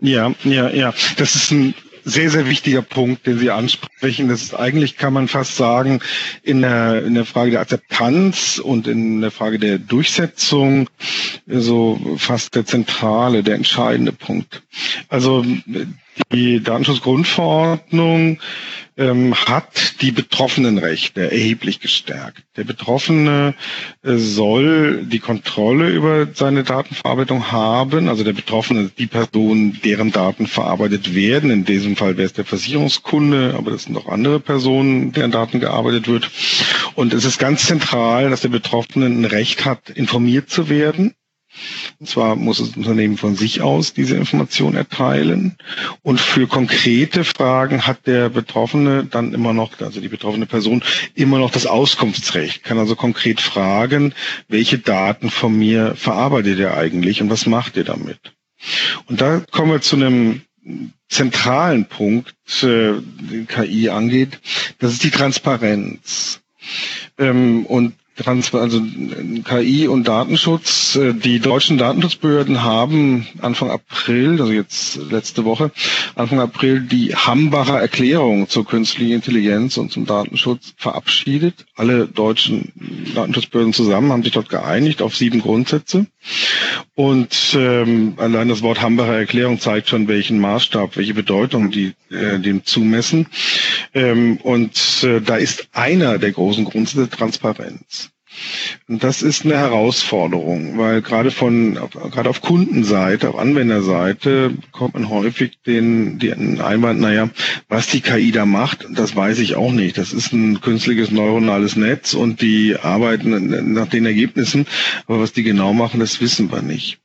Ja, 0.00 0.32
ja, 0.42 0.68
ja. 0.68 0.92
Das 1.16 1.36
ist 1.36 1.52
ein 1.52 1.74
sehr, 2.04 2.30
sehr 2.30 2.48
wichtiger 2.48 2.82
Punkt, 2.82 3.28
den 3.28 3.38
Sie 3.38 3.52
ansprechen. 3.52 4.28
Das 4.28 4.42
ist 4.42 4.54
eigentlich, 4.54 4.96
kann 4.96 5.12
man 5.12 5.28
fast 5.28 5.56
sagen, 5.56 6.00
in 6.42 6.62
der, 6.62 7.04
in 7.04 7.14
der 7.14 7.24
Frage 7.24 7.52
der 7.52 7.60
Akzeptanz 7.60 8.58
und 8.58 8.88
in 8.88 9.20
der 9.20 9.30
Frage 9.30 9.60
der 9.60 9.78
Durchsetzung 9.78 10.90
so 11.46 12.16
fast 12.18 12.56
der 12.56 12.66
zentrale, 12.66 13.44
der 13.44 13.54
entscheidende 13.54 14.10
Punkt. 14.10 14.64
Also 15.08 15.46
die 16.32 16.62
Datenschutzgrundverordnung 16.62 18.38
ähm, 18.96 19.34
hat 19.34 20.02
die 20.02 20.12
Betroffenenrechte 20.12 21.30
erheblich 21.30 21.80
gestärkt. 21.80 22.42
Der 22.56 22.64
Betroffene 22.64 23.54
äh, 24.02 24.16
soll 24.16 25.04
die 25.06 25.18
Kontrolle 25.18 25.88
über 25.88 26.28
seine 26.34 26.64
Datenverarbeitung 26.64 27.50
haben, 27.50 28.08
also 28.08 28.24
der 28.24 28.34
Betroffene 28.34 28.82
ist 28.82 28.98
die 28.98 29.06
Person, 29.06 29.78
deren 29.84 30.12
Daten 30.12 30.46
verarbeitet 30.46 31.14
werden. 31.14 31.50
In 31.50 31.64
diesem 31.64 31.96
Fall 31.96 32.16
wäre 32.16 32.26
es 32.26 32.34
der 32.34 32.44
Versicherungskunde, 32.44 33.54
aber 33.56 33.70
das 33.70 33.84
sind 33.84 33.96
auch 33.96 34.08
andere 34.08 34.40
Personen, 34.40 35.12
deren 35.12 35.30
Daten 35.30 35.60
gearbeitet 35.60 36.08
wird. 36.08 36.30
Und 36.94 37.14
es 37.14 37.24
ist 37.24 37.38
ganz 37.38 37.66
zentral, 37.66 38.28
dass 38.28 38.42
der 38.42 38.50
Betroffene 38.50 39.06
ein 39.06 39.24
Recht 39.24 39.64
hat, 39.64 39.88
informiert 39.88 40.50
zu 40.50 40.68
werden 40.68 41.14
und 42.00 42.08
zwar 42.08 42.36
muss 42.36 42.58
das 42.58 42.76
Unternehmen 42.76 43.16
von 43.16 43.36
sich 43.36 43.60
aus 43.60 43.92
diese 43.92 44.16
Information 44.16 44.74
erteilen. 44.74 45.56
Und 46.02 46.20
für 46.20 46.46
konkrete 46.46 47.24
Fragen 47.24 47.86
hat 47.86 48.06
der 48.06 48.28
Betroffene 48.28 49.04
dann 49.04 49.34
immer 49.34 49.52
noch, 49.52 49.80
also 49.80 50.00
die 50.00 50.08
betroffene 50.08 50.46
Person, 50.46 50.82
immer 51.14 51.38
noch 51.38 51.50
das 51.50 51.66
Auskunftsrecht, 51.66 52.64
kann 52.64 52.78
also 52.78 52.96
konkret 52.96 53.40
fragen, 53.40 54.14
welche 54.48 54.78
Daten 54.78 55.30
von 55.30 55.56
mir 55.56 55.94
verarbeitet 55.96 56.58
ihr 56.58 56.74
eigentlich 56.76 57.20
und 57.22 57.30
was 57.30 57.46
macht 57.46 57.76
ihr 57.76 57.84
damit? 57.84 58.18
Und 59.06 59.20
da 59.20 59.42
kommen 59.50 59.72
wir 59.72 59.80
zu 59.80 59.96
einem 59.96 60.42
zentralen 61.08 61.86
Punkt, 61.86 62.34
äh, 62.62 62.92
den 63.00 63.46
KI 63.48 63.88
angeht. 63.88 64.38
Das 64.78 64.92
ist 64.92 65.04
die 65.04 65.10
Transparenz. 65.10 66.40
Ähm, 67.18 67.66
und 67.66 67.94
also 68.28 68.82
KI 69.44 69.88
und 69.88 70.08
Datenschutz. 70.08 70.96
Äh, 70.96 71.14
die 71.14 71.40
deutschen 71.40 71.78
Datenschutzbehörden 71.78 72.62
haben 72.62 73.26
Anfang 73.40 73.70
April, 73.70 74.40
also 74.40 74.52
jetzt 74.52 74.98
letzte 75.10 75.44
Woche, 75.44 75.70
Anfang 76.14 76.40
April 76.40 76.80
die 76.80 77.14
Hambacher 77.14 77.80
Erklärung 77.80 78.48
zur 78.48 78.66
künstlichen 78.66 79.12
Intelligenz 79.12 79.76
und 79.76 79.92
zum 79.92 80.06
Datenschutz 80.06 80.74
verabschiedet. 80.76 81.66
Alle 81.76 82.06
deutschen 82.06 82.72
Datenschutzbehörden 83.14 83.72
zusammen 83.72 84.12
haben 84.12 84.22
sich 84.22 84.32
dort 84.32 84.48
geeinigt 84.48 85.02
auf 85.02 85.16
sieben 85.16 85.40
Grundsätze. 85.40 86.06
Und 86.94 87.56
ähm, 87.58 88.14
allein 88.18 88.48
das 88.48 88.62
Wort 88.62 88.80
Hambacher 88.80 89.16
Erklärung 89.16 89.58
zeigt 89.58 89.88
schon, 89.88 90.08
welchen 90.08 90.38
Maßstab, 90.38 90.96
welche 90.96 91.14
Bedeutung 91.14 91.70
die 91.70 91.94
äh, 92.10 92.38
dem 92.38 92.64
zumessen. 92.64 93.26
Ähm, 93.94 94.36
und 94.42 95.02
äh, 95.02 95.20
da 95.20 95.36
ist 95.36 95.68
einer 95.72 96.18
der 96.18 96.32
großen 96.32 96.64
Grundsätze 96.64 97.10
Transparenz. 97.10 98.11
Und 98.88 99.04
das 99.04 99.22
ist 99.22 99.44
eine 99.44 99.56
Herausforderung, 99.56 100.78
weil 100.78 101.02
gerade 101.02 101.30
von, 101.30 101.74
gerade 101.74 102.28
auf 102.30 102.40
Kundenseite, 102.40 103.28
auf 103.28 103.38
Anwenderseite 103.38 104.54
kommt 104.72 104.94
man 104.94 105.08
häufig 105.08 105.58
den, 105.66 106.18
den 106.18 106.60
Einwand, 106.60 107.00
naja, 107.00 107.30
was 107.68 107.88
die 107.88 108.00
KI 108.00 108.32
da 108.32 108.46
macht, 108.46 108.86
das 108.90 109.14
weiß 109.14 109.38
ich 109.40 109.56
auch 109.56 109.72
nicht. 109.72 109.98
Das 109.98 110.12
ist 110.12 110.32
ein 110.32 110.60
künstliches 110.60 111.10
neuronales 111.10 111.76
Netz 111.76 112.14
und 112.14 112.40
die 112.42 112.76
arbeiten 112.76 113.72
nach 113.72 113.88
den 113.88 114.06
Ergebnissen, 114.06 114.66
aber 115.06 115.20
was 115.20 115.32
die 115.32 115.42
genau 115.42 115.72
machen, 115.72 116.00
das 116.00 116.20
wissen 116.20 116.50
wir 116.50 116.62
nicht. 116.62 117.01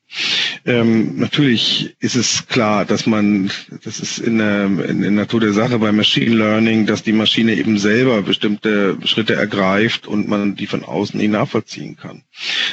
Ähm, 0.65 1.17
natürlich 1.17 1.95
ist 1.99 2.15
es 2.15 2.47
klar, 2.47 2.85
dass 2.85 3.05
man, 3.05 3.51
das 3.83 3.99
ist 3.99 4.19
in 4.19 4.37
der, 4.37 4.65
in 4.65 5.01
der 5.01 5.11
Natur 5.11 5.39
der 5.39 5.53
Sache 5.53 5.79
bei 5.79 5.91
Machine 5.91 6.35
Learning, 6.35 6.85
dass 6.85 7.03
die 7.03 7.13
Maschine 7.13 7.53
eben 7.53 7.77
selber 7.77 8.21
bestimmte 8.21 8.97
Schritte 9.05 9.35
ergreift 9.35 10.07
und 10.07 10.27
man 10.27 10.55
die 10.55 10.67
von 10.67 10.83
außen 10.83 11.19
nicht 11.19 11.31
nachvollziehen 11.31 11.95
kann. 11.97 12.23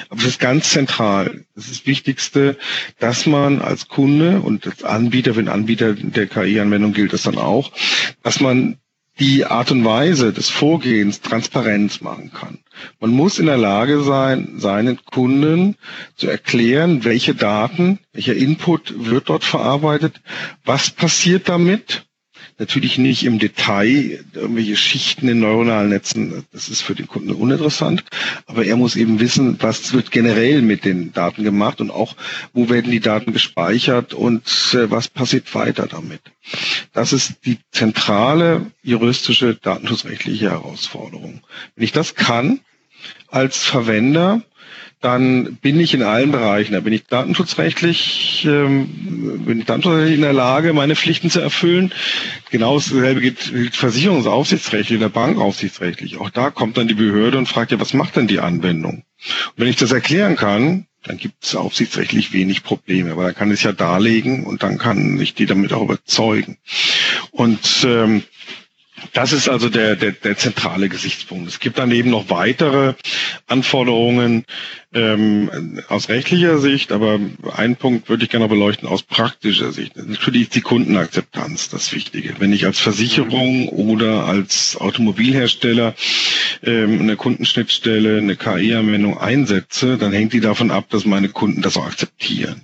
Aber 0.09 0.21
das 0.21 0.31
ist 0.31 0.41
ganz 0.41 0.71
zentral. 0.71 1.45
Das 1.55 1.67
ist 1.67 1.81
das 1.81 1.87
Wichtigste, 1.87 2.57
dass 2.99 3.27
man 3.27 3.61
als 3.61 3.89
Kunde 3.89 4.41
und 4.41 4.67
als 4.67 4.83
Anbieter, 4.83 5.37
wenn 5.37 5.49
Anbieter 5.49 5.95
der 5.95 6.27
KI-Anwendung 6.27 6.93
gilt 6.93 7.13
das 7.13 7.23
dann 7.23 7.39
auch, 7.39 7.73
dass 8.23 8.41
man 8.41 8.79
die 9.21 9.45
Art 9.45 9.71
und 9.71 9.85
Weise 9.85 10.33
des 10.33 10.51
Vorgehens 10.51 11.21
Transparenz 11.21 12.01
machen 12.01 12.33
kann. 12.33 12.59
Man 13.01 13.11
muss 13.11 13.39
in 13.39 13.47
der 13.47 13.57
Lage 13.57 14.03
sein, 14.03 14.55
seinen 14.59 15.05
Kunden 15.05 15.77
zu 16.17 16.29
erklären, 16.29 17.05
welche 17.05 17.35
Daten, 17.35 18.01
welcher 18.13 18.35
Input 18.35 18.95
wird 18.97 19.29
dort 19.29 19.45
verarbeitet, 19.45 20.21
was 20.65 20.91
passiert 20.91 21.49
damit 21.49 22.07
Natürlich 22.57 22.99
nicht 22.99 23.25
im 23.25 23.41
Detail 23.41 24.25
irgendwelche 24.33 24.77
Schichten 24.77 25.27
in 25.27 25.41
neuronalen 25.41 25.89
Netzen. 25.89 26.45
Das 26.53 26.69
ist 26.69 26.83
für 26.83 26.95
den 26.95 27.09
Kunden 27.09 27.33
uninteressant. 27.33 28.05
Aber 28.47 28.65
er 28.65 28.77
muss 28.77 28.95
eben 28.95 29.19
wissen, 29.19 29.57
was 29.61 29.93
wird 29.93 30.13
generell 30.13 30.63
mit 30.63 30.85
den 30.85 31.13
Daten 31.13 31.43
gemacht 31.43 31.81
und 31.81 31.91
auch, 31.91 32.15
wo 32.53 32.69
werden 32.69 32.93
die 32.93 33.01
Daten 33.01 33.33
gespeichert 33.33 34.15
und 34.15 34.47
äh, 34.75 34.89
was 34.91 35.09
passiert 35.09 35.53
weiter 35.55 35.87
damit. 35.89 36.21
Das 36.93 37.13
ist 37.13 37.35
die 37.45 37.59
zentrale 37.73 38.71
juristische 38.85 39.57
datenschutzrechtliche 39.57 40.51
Herausforderung. 40.51 41.41
Wenn 41.75 41.85
ich 41.85 41.93
das 41.93 42.15
kann 42.15 42.61
als 43.29 43.59
Verwender, 43.65 44.43
dann 45.05 45.57
bin 45.57 45.79
ich 45.79 45.93
in 45.93 46.03
allen 46.03 46.33
Bereichen, 46.33 46.73
da 46.73 46.81
bin 46.81 46.95
ich 46.95 47.05
datenschutzrechtlich, 47.05 48.47
ähm, 48.49 49.45
bin 49.45 49.59
ich 49.59 49.67
datenschutzrechtlich 49.67 50.15
in 50.15 50.23
der 50.23 50.33
Lage, 50.33 50.73
meine 50.73 50.97
Pflichten 50.97 51.29
zu 51.29 51.41
erfüllen. 51.41 51.93
Genau 52.51 52.77
dasselbe 52.77 53.21
gilt, 53.21 53.77
versicherungsaufsichtsrechtlich 53.77 54.99
oder 54.99 55.11
bankaufsichtsrechtlich. 55.11 56.17
Auch 56.17 56.31
da 56.31 56.51
kommt 56.51 56.79
dann 56.79 56.89
die 56.89 56.95
Behörde 56.95 57.37
und 57.37 57.49
fragt 57.49 57.71
ja, 57.71 57.81
was 57.81 57.93
macht 57.93 58.17
denn 58.17 58.29
die 58.29 58.41
Anwendung? 58.41 59.05
Und 59.05 59.53
wenn 59.57 59.69
ich 59.69 59.77
das 59.77 59.93
erklären 59.93 60.37
kann, 60.37 60.87
dann 61.03 61.19
gibt 61.19 61.45
es 61.45 61.55
aufsichtsrechtlich 61.55 62.33
wenig 62.33 62.63
Probleme, 62.63 63.13
aber 63.13 63.25
dann 63.25 63.35
kann 63.35 63.51
ich 63.51 63.59
es 63.61 63.63
ja 63.65 63.73
darlegen 63.73 64.45
und 64.47 64.63
dann 64.63 64.79
kann 64.79 65.21
ich 65.21 65.35
die 65.35 65.45
damit 65.45 65.75
auch 65.75 65.83
überzeugen. 65.83 66.57
Und 67.31 67.85
ähm, 67.87 68.23
das 69.13 69.33
ist 69.33 69.49
also 69.49 69.69
der, 69.69 69.97
der, 69.97 70.13
der 70.13 70.37
zentrale 70.37 70.89
Gesichtspunkt. 70.89 71.49
Es 71.49 71.61
gibt 71.61 71.79
dann 71.79 71.91
eben 71.91 72.11
noch 72.11 72.31
weitere 72.31 72.95
Anforderungen 73.47 74.45
ähm, 74.95 75.81
aus 75.89 76.09
rechtlicher 76.09 76.59
Sicht, 76.59 76.93
aber 76.93 77.19
einen 77.57 77.77
Punkt 77.77 78.09
würde 78.09 78.25
ich 78.25 78.31
gerne 78.31 78.49
beleuchten 78.49 78.89
aus 78.89 79.03
praktischer 79.03 79.73
Sicht. 79.73 79.97
Natürlich 79.97 80.43
ist 80.43 80.55
die 80.55 80.61
Kundenakzeptanz 80.61 81.69
das 81.69 81.93
Wichtige. 81.93 82.35
Wenn 82.39 82.53
ich 82.53 82.65
als 82.67 82.79
Versicherung 82.81 83.69
oder 83.69 84.25
als 84.27 84.77
Automobilhersteller 84.81 85.95
ähm, 86.63 87.01
eine 87.01 87.17
Kundenschnittstelle, 87.17 88.19
eine 88.19 88.37
KI-Anwendung 88.37 89.19
einsetze, 89.19 89.99
dann 89.99 90.13
hängt 90.13 90.33
die 90.33 90.41
davon 90.41 90.71
ab, 90.71 90.87
dass 90.91 91.05
meine 91.05 91.29
Kunden 91.29 91.63
das 91.63 91.77
auch 91.77 91.87
akzeptieren. 91.87 92.63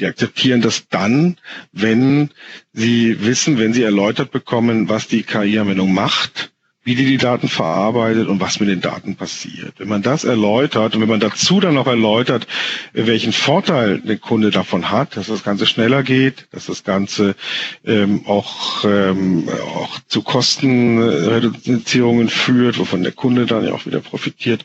Die 0.00 0.06
akzeptieren 0.06 0.60
das 0.60 0.88
dann, 0.88 1.36
wenn 1.72 2.30
sie 2.72 3.24
wissen, 3.24 3.58
wenn 3.58 3.72
sie 3.72 3.82
erläutert 3.82 4.30
bekommen, 4.30 4.88
was 4.88 5.08
die 5.08 5.22
KI-Anwendung 5.22 5.92
macht 5.92 6.52
wie 6.84 6.94
die 6.96 7.04
die 7.06 7.16
Daten 7.16 7.48
verarbeitet 7.48 8.26
und 8.26 8.40
was 8.40 8.58
mit 8.58 8.68
den 8.68 8.80
Daten 8.80 9.14
passiert. 9.14 9.74
Wenn 9.78 9.86
man 9.88 10.02
das 10.02 10.24
erläutert 10.24 10.96
und 10.96 11.00
wenn 11.00 11.08
man 11.08 11.20
dazu 11.20 11.60
dann 11.60 11.74
noch 11.74 11.86
erläutert, 11.86 12.48
welchen 12.92 13.32
Vorteil 13.32 14.00
der 14.00 14.18
Kunde 14.18 14.50
davon 14.50 14.90
hat, 14.90 15.16
dass 15.16 15.28
das 15.28 15.44
Ganze 15.44 15.66
schneller 15.66 16.02
geht, 16.02 16.48
dass 16.50 16.66
das 16.66 16.82
Ganze 16.82 17.36
ähm, 17.84 18.26
auch, 18.26 18.84
ähm, 18.84 19.48
auch 19.76 20.00
zu 20.08 20.22
Kostenreduzierungen 20.22 22.28
führt, 22.28 22.80
wovon 22.80 23.04
der 23.04 23.12
Kunde 23.12 23.46
dann 23.46 23.64
ja 23.64 23.70
auch 23.72 23.86
wieder 23.86 24.00
profitiert, 24.00 24.64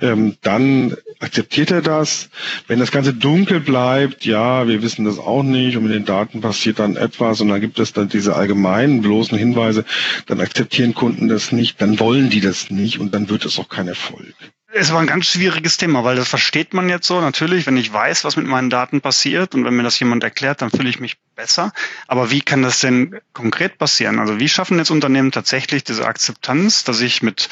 ähm, 0.00 0.36
dann 0.42 0.96
akzeptiert 1.20 1.70
er 1.70 1.82
das. 1.82 2.28
Wenn 2.66 2.78
das 2.78 2.90
Ganze 2.90 3.14
dunkel 3.14 3.60
bleibt, 3.60 4.24
ja, 4.24 4.66
wir 4.66 4.82
wissen 4.82 5.04
das 5.04 5.18
auch 5.18 5.42
nicht 5.42 5.76
und 5.76 5.84
mit 5.84 5.94
den 5.94 6.04
Daten 6.04 6.40
passiert 6.40 6.78
dann 6.78 6.96
etwas 6.96 7.40
und 7.40 7.48
dann 7.48 7.60
gibt 7.60 7.78
es 7.78 7.92
dann 7.92 8.08
diese 8.08 8.36
allgemeinen 8.36 9.02
bloßen 9.02 9.36
Hinweise, 9.36 9.84
dann 10.26 10.40
akzeptieren 10.40 10.94
Kunden 10.94 11.28
das 11.28 11.52
nicht, 11.52 11.80
dann 11.80 11.98
wollen 12.00 12.30
die 12.30 12.40
das 12.40 12.70
nicht 12.70 12.98
und 12.98 13.14
dann 13.14 13.28
wird 13.28 13.44
es 13.44 13.58
auch 13.58 13.68
kein 13.68 13.88
Erfolg. 13.88 14.34
Es 14.78 14.92
war 14.92 15.00
ein 15.00 15.06
ganz 15.06 15.26
schwieriges 15.26 15.78
Thema, 15.78 16.04
weil 16.04 16.16
das 16.16 16.28
versteht 16.28 16.74
man 16.74 16.90
jetzt 16.90 17.06
so. 17.06 17.18
Natürlich, 17.20 17.66
wenn 17.66 17.78
ich 17.78 17.90
weiß, 17.90 18.24
was 18.24 18.36
mit 18.36 18.46
meinen 18.46 18.68
Daten 18.68 19.00
passiert 19.00 19.54
und 19.54 19.64
wenn 19.64 19.74
mir 19.74 19.84
das 19.84 19.98
jemand 19.98 20.22
erklärt, 20.22 20.60
dann 20.60 20.70
fühle 20.70 20.90
ich 20.90 21.00
mich 21.00 21.16
besser. 21.34 21.72
Aber 22.08 22.30
wie 22.30 22.42
kann 22.42 22.62
das 22.62 22.80
denn 22.80 23.18
konkret 23.32 23.78
passieren? 23.78 24.18
Also 24.18 24.38
wie 24.38 24.50
schaffen 24.50 24.76
jetzt 24.76 24.90
Unternehmen 24.90 25.32
tatsächlich 25.32 25.84
diese 25.84 26.06
Akzeptanz, 26.06 26.84
dass 26.84 27.00
ich 27.00 27.22
mit 27.22 27.48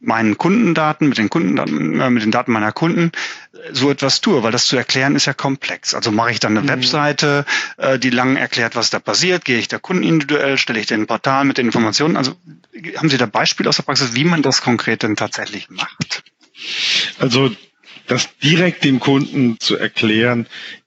meinen 0.00 0.38
Kundendaten, 0.38 1.08
mit 1.08 1.18
den 1.18 1.30
Kundendaten, 1.30 2.00
äh, 2.00 2.10
mit 2.10 2.22
den 2.22 2.30
Daten 2.30 2.52
meiner 2.52 2.72
Kunden 2.72 3.12
so 3.72 3.90
etwas 3.90 4.20
tue, 4.20 4.42
weil 4.42 4.52
das 4.52 4.66
zu 4.66 4.76
erklären 4.76 5.14
ist 5.14 5.26
ja 5.26 5.34
komplex. 5.34 5.94
Also 5.94 6.10
mache 6.10 6.32
ich 6.32 6.40
dann 6.40 6.56
eine 6.56 6.62
mhm. 6.62 6.68
Webseite, 6.68 7.44
äh, 7.76 7.98
die 7.98 8.10
lang 8.10 8.36
erklärt, 8.36 8.76
was 8.76 8.90
da 8.90 8.98
passiert, 8.98 9.44
gehe 9.44 9.58
ich 9.58 9.68
der 9.68 9.78
Kunden 9.78 10.02
individuell, 10.02 10.58
stelle 10.58 10.80
ich 10.80 10.86
den 10.86 11.06
Portal 11.06 11.44
mit 11.44 11.58
den 11.58 11.66
Informationen. 11.66 12.16
Also 12.16 12.34
haben 12.96 13.10
Sie 13.10 13.18
da 13.18 13.26
Beispiele 13.26 13.68
aus 13.68 13.76
der 13.76 13.82
Praxis, 13.82 14.14
wie 14.14 14.24
man 14.24 14.42
das 14.42 14.62
konkret 14.62 15.02
denn 15.02 15.16
tatsächlich 15.16 15.68
macht? 15.70 16.22
Also 17.18 17.50
das 18.06 18.28
direkt 18.42 18.84
dem 18.84 19.00
Kunden 19.00 19.58
zu 19.60 19.76
erklären, 19.76 20.46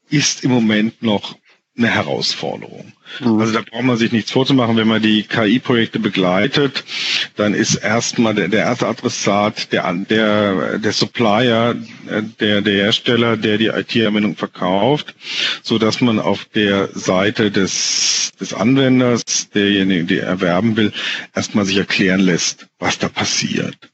ist 0.09 0.43
im 0.43 0.51
Moment 0.51 1.01
noch 1.01 1.37
eine 1.75 1.87
Herausforderung. 1.87 2.93
Mhm. 3.19 3.39
Also 3.39 3.53
da 3.53 3.61
braucht 3.61 3.83
man 3.83 3.97
sich 3.97 4.11
nichts 4.11 4.31
vorzumachen, 4.31 4.77
wenn 4.77 4.87
man 4.87 5.01
die 5.01 5.23
KI-Projekte 5.23 5.99
begleitet, 5.99 6.83
dann 7.35 7.53
ist 7.55 7.75
erstmal 7.75 8.35
der, 8.35 8.47
der 8.47 8.65
erste 8.65 8.87
Adressat 8.87 9.71
der, 9.71 9.91
der, 9.93 10.77
der 10.77 10.91
Supplier, 10.91 11.75
der, 12.39 12.61
der 12.61 12.73
Hersteller, 12.73 13.37
der 13.37 13.57
die 13.57 13.67
IT-Anwendung 13.67 14.35
verkauft, 14.35 15.15
so 15.63 15.79
dass 15.79 15.99
man 15.99 16.19
auf 16.19 16.45
der 16.45 16.89
Seite 16.93 17.49
des, 17.49 18.31
des 18.39 18.53
Anwenders, 18.53 19.23
derjenige, 19.53 20.05
der 20.05 20.23
erwerben 20.27 20.75
will, 20.75 20.93
erstmal 21.35 21.65
sich 21.65 21.77
erklären 21.77 22.19
lässt, 22.19 22.67
was 22.77 22.99
da 22.99 23.09
passiert. 23.09 23.92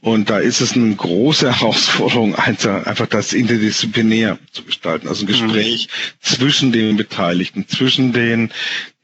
Und 0.00 0.30
da 0.30 0.38
ist 0.38 0.60
es 0.60 0.74
eine 0.74 0.94
große 0.94 1.52
Herausforderung, 1.60 2.34
einfach 2.34 3.06
das 3.06 3.32
interdisziplinär 3.32 4.38
zu 4.52 4.64
gestalten. 4.64 5.08
Also 5.08 5.24
ein 5.24 5.28
Gespräch 5.28 5.88
mhm. 5.88 6.16
zwischen 6.20 6.72
den 6.72 6.96
Beteiligten, 6.96 7.68
zwischen 7.68 8.12
den, 8.12 8.50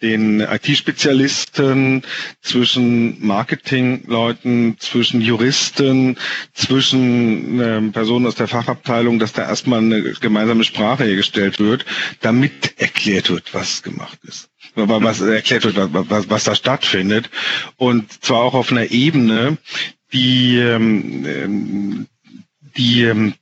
den 0.02 0.40
IT-Spezialisten, 0.40 2.02
zwischen 2.40 3.24
Marketingleuten, 3.24 4.76
zwischen 4.78 5.20
Juristen, 5.20 6.16
zwischen 6.54 7.60
ähm, 7.60 7.92
Personen 7.92 8.26
aus 8.26 8.34
der 8.34 8.48
Fachabteilung, 8.48 9.18
dass 9.18 9.32
da 9.32 9.42
erstmal 9.42 9.80
eine 9.80 10.02
gemeinsame 10.02 10.64
Sprache 10.64 11.04
hergestellt 11.04 11.58
wird, 11.58 11.84
damit 12.20 12.80
erklärt 12.80 13.30
wird, 13.30 13.52
was 13.54 13.82
gemacht 13.82 14.18
ist 14.24 14.50
was 14.74 15.20
erklärt 15.20 15.64
wird, 15.64 15.76
was, 15.76 16.10
was, 16.10 16.30
was 16.30 16.44
da 16.44 16.54
stattfindet. 16.54 17.30
Und 17.76 18.24
zwar 18.24 18.40
auch 18.40 18.54
auf 18.54 18.70
einer 18.70 18.90
Ebene, 18.90 19.58
die, 20.12 20.56
ähm, 20.58 21.24
ähm, 21.26 22.06
die 22.76 23.02
ähm, 23.02 23.34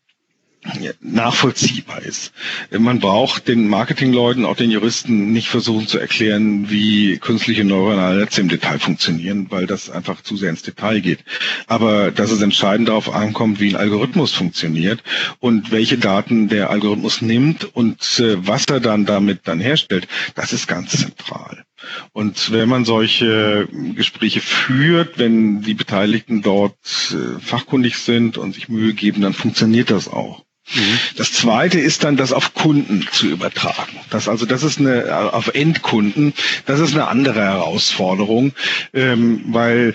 nachvollziehbar 1.00 2.02
ist. 2.02 2.32
Man 2.76 2.98
braucht 3.00 3.48
den 3.48 3.68
Marketingleuten, 3.68 4.44
auch 4.44 4.56
den 4.56 4.70
Juristen 4.70 5.32
nicht 5.32 5.48
versuchen 5.48 5.86
zu 5.86 5.98
erklären, 5.98 6.68
wie 6.70 7.18
künstliche 7.18 7.64
neuronale 7.64 8.20
Netze 8.20 8.40
im 8.40 8.48
Detail 8.48 8.78
funktionieren, 8.78 9.46
weil 9.50 9.66
das 9.66 9.88
einfach 9.90 10.22
zu 10.22 10.36
sehr 10.36 10.50
ins 10.50 10.62
Detail 10.62 11.00
geht. 11.00 11.20
Aber 11.66 12.10
dass 12.10 12.30
es 12.30 12.42
entscheidend 12.42 12.88
darauf 12.88 13.12
ankommt, 13.14 13.60
wie 13.60 13.70
ein 13.70 13.76
Algorithmus 13.76 14.32
funktioniert 14.32 15.02
und 15.38 15.70
welche 15.70 15.98
Daten 15.98 16.48
der 16.48 16.70
Algorithmus 16.70 17.22
nimmt 17.22 17.64
und 17.74 18.18
äh, 18.20 18.46
was 18.46 18.66
er 18.66 18.80
dann 18.80 19.06
damit 19.06 19.40
dann 19.44 19.60
herstellt, 19.60 20.08
das 20.34 20.52
ist 20.52 20.66
ganz 20.66 20.90
zentral. 20.90 21.64
Und 22.12 22.50
wenn 22.52 22.68
man 22.68 22.84
solche 22.84 23.68
Gespräche 23.94 24.40
führt, 24.40 25.18
wenn 25.18 25.62
die 25.62 25.74
Beteiligten 25.74 26.42
dort 26.42 26.76
äh, 27.12 27.40
fachkundig 27.40 27.96
sind 27.98 28.38
und 28.38 28.54
sich 28.54 28.68
Mühe 28.68 28.94
geben, 28.94 29.22
dann 29.22 29.34
funktioniert 29.34 29.90
das 29.90 30.08
auch. 30.08 30.44
Mhm. 30.74 30.98
Das 31.16 31.32
zweite 31.32 31.78
ist 31.78 32.04
dann, 32.04 32.16
das 32.16 32.32
auf 32.32 32.54
Kunden 32.54 33.06
zu 33.10 33.26
übertragen. 33.26 33.98
Das 34.10 34.28
also, 34.28 34.44
das 34.44 34.62
ist 34.62 34.78
eine 34.78 35.32
auf 35.32 35.54
Endkunden. 35.54 36.34
Das 36.66 36.80
ist 36.80 36.94
eine 36.94 37.08
andere 37.08 37.40
Herausforderung, 37.40 38.52
ähm, 38.92 39.44
weil 39.48 39.94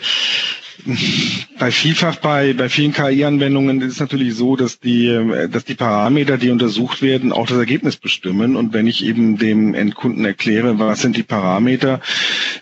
bei 1.60 1.72
vielfach 1.72 2.17
bei, 2.17 2.54
bei 2.54 2.69
vielen 2.69 2.93
KI-Anwendungen 2.93 3.82
ist 3.82 3.93
es 3.93 4.00
natürlich 4.00 4.36
so, 4.36 4.56
dass 4.56 4.80
die, 4.80 5.48
dass 5.52 5.63
die 5.65 5.76
Parameter, 5.76 6.38
die 6.38 6.50
untersucht 6.50 7.02
werden, 7.02 7.32
auch 7.32 7.48
das 7.48 7.58
Ergebnis 7.58 7.98
bestimmen. 7.98 8.56
Und 8.56 8.74
wenn 8.74 8.88
ich 8.88 9.04
eben 9.06 9.38
dem 9.38 9.74
Endkunden 9.74 10.26
erkläre, 10.26 10.80
was 10.80 11.02
sind 11.02 11.15
die 11.17 11.24
Parameter, 11.24 12.02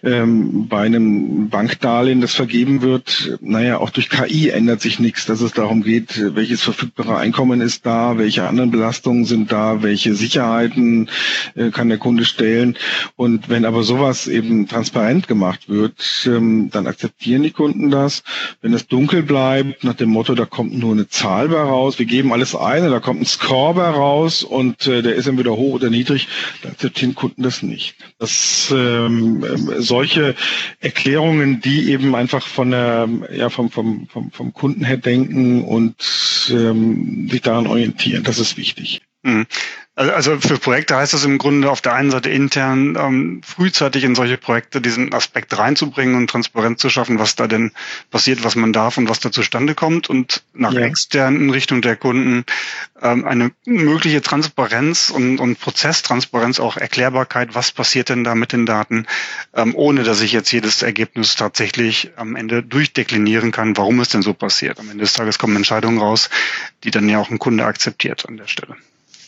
ähm, 0.03 0.67
bei 0.67 0.81
einem 0.81 1.49
Bankdarlehen, 1.49 2.21
das 2.21 2.33
vergeben 2.33 2.81
wird, 2.81 3.37
naja, 3.41 3.77
auch 3.77 3.89
durch 3.89 4.09
KI 4.09 4.49
ändert 4.49 4.81
sich 4.81 4.99
nichts, 4.99 5.25
dass 5.25 5.41
es 5.41 5.53
darum 5.53 5.83
geht, 5.83 6.35
welches 6.35 6.61
verfügbare 6.61 7.17
Einkommen 7.17 7.61
ist 7.61 7.85
da, 7.85 8.17
welche 8.17 8.47
anderen 8.47 8.71
Belastungen 8.71 9.25
sind 9.25 9.51
da, 9.51 9.83
welche 9.83 10.13
Sicherheiten 10.15 11.09
äh, 11.55 11.69
kann 11.71 11.89
der 11.89 11.97
Kunde 11.97 12.25
stellen. 12.25 12.77
Und 13.15 13.49
wenn 13.49 13.65
aber 13.65 13.83
sowas 13.83 14.27
eben 14.27 14.67
transparent 14.67 15.27
gemacht 15.27 15.69
wird, 15.69 16.27
ähm, 16.27 16.69
dann 16.71 16.87
akzeptieren 16.87 17.43
die 17.43 17.51
Kunden 17.51 17.89
das. 17.91 18.10
Wenn 18.61 18.73
es 18.73 18.87
dunkel 18.87 19.23
bleibt, 19.23 19.83
nach 19.83 19.95
dem 19.95 20.09
Motto, 20.09 20.35
da 20.35 20.45
kommt 20.45 20.77
nur 20.77 20.93
eine 20.93 21.07
Zahl 21.07 21.49
bei 21.49 21.61
raus, 21.61 21.99
wir 21.99 22.05
geben 22.05 22.33
alles 22.33 22.55
ein, 22.55 22.89
da 22.89 22.99
kommt 22.99 23.21
ein 23.21 23.25
Score 23.25 23.73
bei 23.73 23.89
raus 23.89 24.43
und 24.43 24.87
äh, 24.87 25.01
der 25.01 25.15
ist 25.15 25.27
entweder 25.27 25.51
hoch 25.51 25.75
oder 25.75 25.89
niedrig, 25.89 26.27
dann 26.61 26.73
akzeptieren 26.73 27.15
Kunden 27.15 27.43
das 27.43 27.61
nicht. 27.63 27.95
Das 28.19 28.73
ähm, 28.75 29.45
solche 29.77 30.35
Erklärungen, 30.79 31.61
die 31.61 31.91
eben 31.91 32.15
einfach 32.15 32.45
von 32.45 32.71
der, 32.71 33.07
ja, 33.33 33.49
vom, 33.49 33.69
vom, 33.69 34.07
vom, 34.07 34.31
vom 34.31 34.53
Kunden 34.53 34.83
her 34.83 34.97
denken 34.97 35.63
und 35.63 35.95
ähm, 36.51 37.27
sich 37.29 37.41
daran 37.41 37.67
orientieren, 37.67 38.23
das 38.23 38.39
ist 38.39 38.57
wichtig. 38.57 39.01
Mhm. 39.23 39.45
Also, 40.01 40.13
also 40.13 40.39
für 40.39 40.57
Projekte 40.57 40.95
heißt 40.95 41.13
das 41.13 41.25
im 41.25 41.37
Grunde 41.37 41.69
auf 41.69 41.79
der 41.79 41.93
einen 41.93 42.09
Seite 42.09 42.31
intern 42.31 42.97
ähm, 42.99 43.41
frühzeitig 43.45 44.03
in 44.03 44.15
solche 44.15 44.35
Projekte 44.35 44.81
diesen 44.81 45.13
Aspekt 45.13 45.55
reinzubringen 45.55 46.15
und 46.15 46.27
transparent 46.27 46.79
zu 46.79 46.89
schaffen, 46.89 47.19
was 47.19 47.35
da 47.35 47.45
denn 47.45 47.71
passiert, 48.09 48.43
was 48.43 48.55
man 48.55 48.73
darf 48.73 48.97
und 48.97 49.09
was 49.09 49.19
da 49.19 49.31
zustande 49.31 49.75
kommt 49.75 50.09
und 50.09 50.41
nach 50.53 50.73
ja. 50.73 50.81
extern 50.81 51.35
in 51.35 51.51
Richtung 51.51 51.83
der 51.83 51.97
Kunden 51.97 52.45
ähm, 52.99 53.25
eine 53.25 53.51
mögliche 53.65 54.23
Transparenz 54.23 55.11
und, 55.11 55.39
und 55.39 55.59
Prozesstransparenz, 55.59 56.59
auch 56.59 56.77
Erklärbarkeit, 56.77 57.53
was 57.53 57.71
passiert 57.71 58.09
denn 58.09 58.23
da 58.23 58.33
mit 58.33 58.53
den 58.53 58.65
Daten, 58.65 59.05
ähm, 59.53 59.75
ohne 59.75 60.01
dass 60.01 60.21
ich 60.21 60.31
jetzt 60.31 60.51
jedes 60.51 60.81
Ergebnis 60.81 61.35
tatsächlich 61.35 62.09
am 62.15 62.35
Ende 62.35 62.63
durchdeklinieren 62.63 63.51
kann, 63.51 63.77
warum 63.77 63.99
es 63.99 64.09
denn 64.09 64.23
so 64.23 64.33
passiert. 64.33 64.79
Am 64.79 64.89
Ende 64.89 65.03
des 65.03 65.13
Tages 65.13 65.37
kommen 65.37 65.57
Entscheidungen 65.57 65.99
raus, 65.99 66.31
die 66.83 66.89
dann 66.89 67.07
ja 67.07 67.19
auch 67.19 67.29
ein 67.29 67.37
Kunde 67.37 67.65
akzeptiert 67.65 68.27
an 68.27 68.37
der 68.37 68.47
Stelle. 68.47 68.75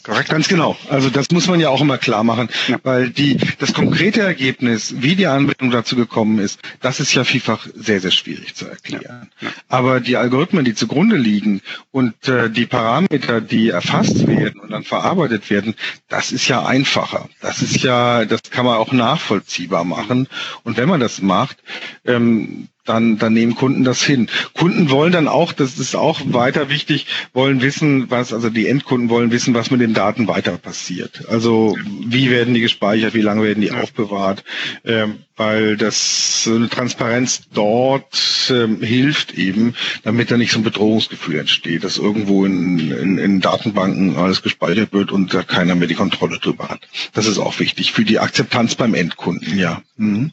Korrekt? 0.04 0.30
Ganz 0.30 0.50
genau. 0.50 0.76
Also 0.89 1.10
das 1.10 1.32
muss 1.32 1.48
man 1.48 1.62
ja 1.62 1.70
auch 1.70 1.80
immer 1.80 1.98
klar 1.98 2.24
machen, 2.26 2.50
ja. 2.68 2.78
weil 2.84 3.10
die, 3.10 3.38
das 3.60 3.74
konkrete 3.74 4.22
Ergebnis, 4.22 4.96
wie 4.98 5.16
die 5.16 5.28
Anwendung 5.28 5.72
dazu 5.72 5.96
gekommen 5.96 6.39
ist, 6.39 6.60
das 6.82 7.00
ist 7.00 7.13
ja 7.13 7.24
vielfach 7.24 7.68
sehr, 7.74 8.02
sehr 8.02 8.12
schwierig 8.12 8.54
zu 8.54 8.68
erklären. 8.68 9.30
Ja. 9.39 9.48
Ja. 9.48 9.54
Aber 9.70 10.02
die 10.02 10.18
Algorithmen, 10.18 10.66
die 10.66 10.76
zugrunde 10.76 11.16
liegen 11.16 11.62
und 11.92 12.28
äh, 12.28 12.50
die 12.50 12.66
Parameter, 12.66 13.39
die 13.39 13.70
erfasst 13.70 14.28
werden 14.28 14.60
und 14.60 14.72
dann 14.72 14.84
verarbeitet 14.84 15.50
werden, 15.50 15.74
das 16.10 16.34
ist 16.34 16.50
ja 16.50 16.66
einfacher. 16.66 17.30
Das 17.42 17.62
ist 17.62 17.82
ja, 17.82 18.26
das 18.26 18.42
kann 18.50 18.66
man 18.66 18.78
auch 18.78 18.92
nachvollziehbar 18.92 19.86
machen. 19.86 20.28
Und 20.63 20.76
wenn 20.76 20.89
man 20.89 21.00
das 21.00 21.22
macht, 21.22 21.63
ähm, 22.06 22.68
dann, 22.86 23.17
dann 23.17 23.34
nehmen 23.34 23.56
Kunden 23.56 23.84
das 23.84 24.04
hin. 24.04 24.30
Kunden 24.54 24.89
wollen 24.89 25.12
dann 25.12 25.28
auch, 25.28 25.54
das 25.54 25.80
ist 25.80 25.96
auch 25.96 26.22
weiter 26.26 26.69
wichtig, 26.69 27.08
wollen 27.34 27.62
wissen, 27.62 28.10
was, 28.10 28.34
also 28.34 28.50
die 28.50 28.67
Endkunden 28.67 29.10
wollen 29.10 29.32
wissen, 29.32 29.54
was 29.54 29.72
mit 29.72 29.82
den 29.82 29.93
Daten 29.93 30.28
weiter 30.28 30.58
passiert. 30.58 31.26
Also 31.30 31.78
wie 32.06 32.30
werden 32.30 32.54
die 32.54 32.62
gespeichert, 32.62 33.13
wie 33.13 33.22
lange 33.22 33.43
werden 33.43 33.62
die 33.62 33.72
aufbewahrt, 33.72 34.43
ähm, 34.84 35.19
weil 35.36 35.78
das 35.78 36.43
so 36.43 36.56
eine 36.56 36.69
Transparenz 36.69 37.43
dort 37.54 38.52
ähm, 38.52 38.82
hilft 38.82 39.34
eben, 39.34 39.76
damit 40.04 40.30
da 40.30 40.38
nicht 40.38 40.52
so 40.52 40.60
ein 40.60 40.63
Bedrohungsgefühl 40.63 41.39
entsteht, 41.39 41.84
dass 41.84 41.98
irgendwo 41.98 42.46
in, 42.46 42.91
in, 42.91 43.17
in 43.17 43.41
Datenbanken 43.41 44.17
alles 44.17 44.41
gespeichert 44.41 44.93
wird 44.93 45.12
und 45.12 45.34
da 45.34 45.43
keiner 45.43 45.76
mehr 45.76 45.88
die 45.88 45.96
Kontrolle 45.96 46.39
drüber 46.39 46.69
hat. 46.69 46.82
Das 47.13 47.28
ist 47.28 47.38
auch 47.38 47.60
wichtig 47.60 47.93
für 47.93 48.04
die 48.04 48.19
Akzeptanz 48.19 48.76
beim 48.76 48.93
Endkunden, 48.93 49.58
ja. 49.58 49.82
Mhm. 49.96 50.32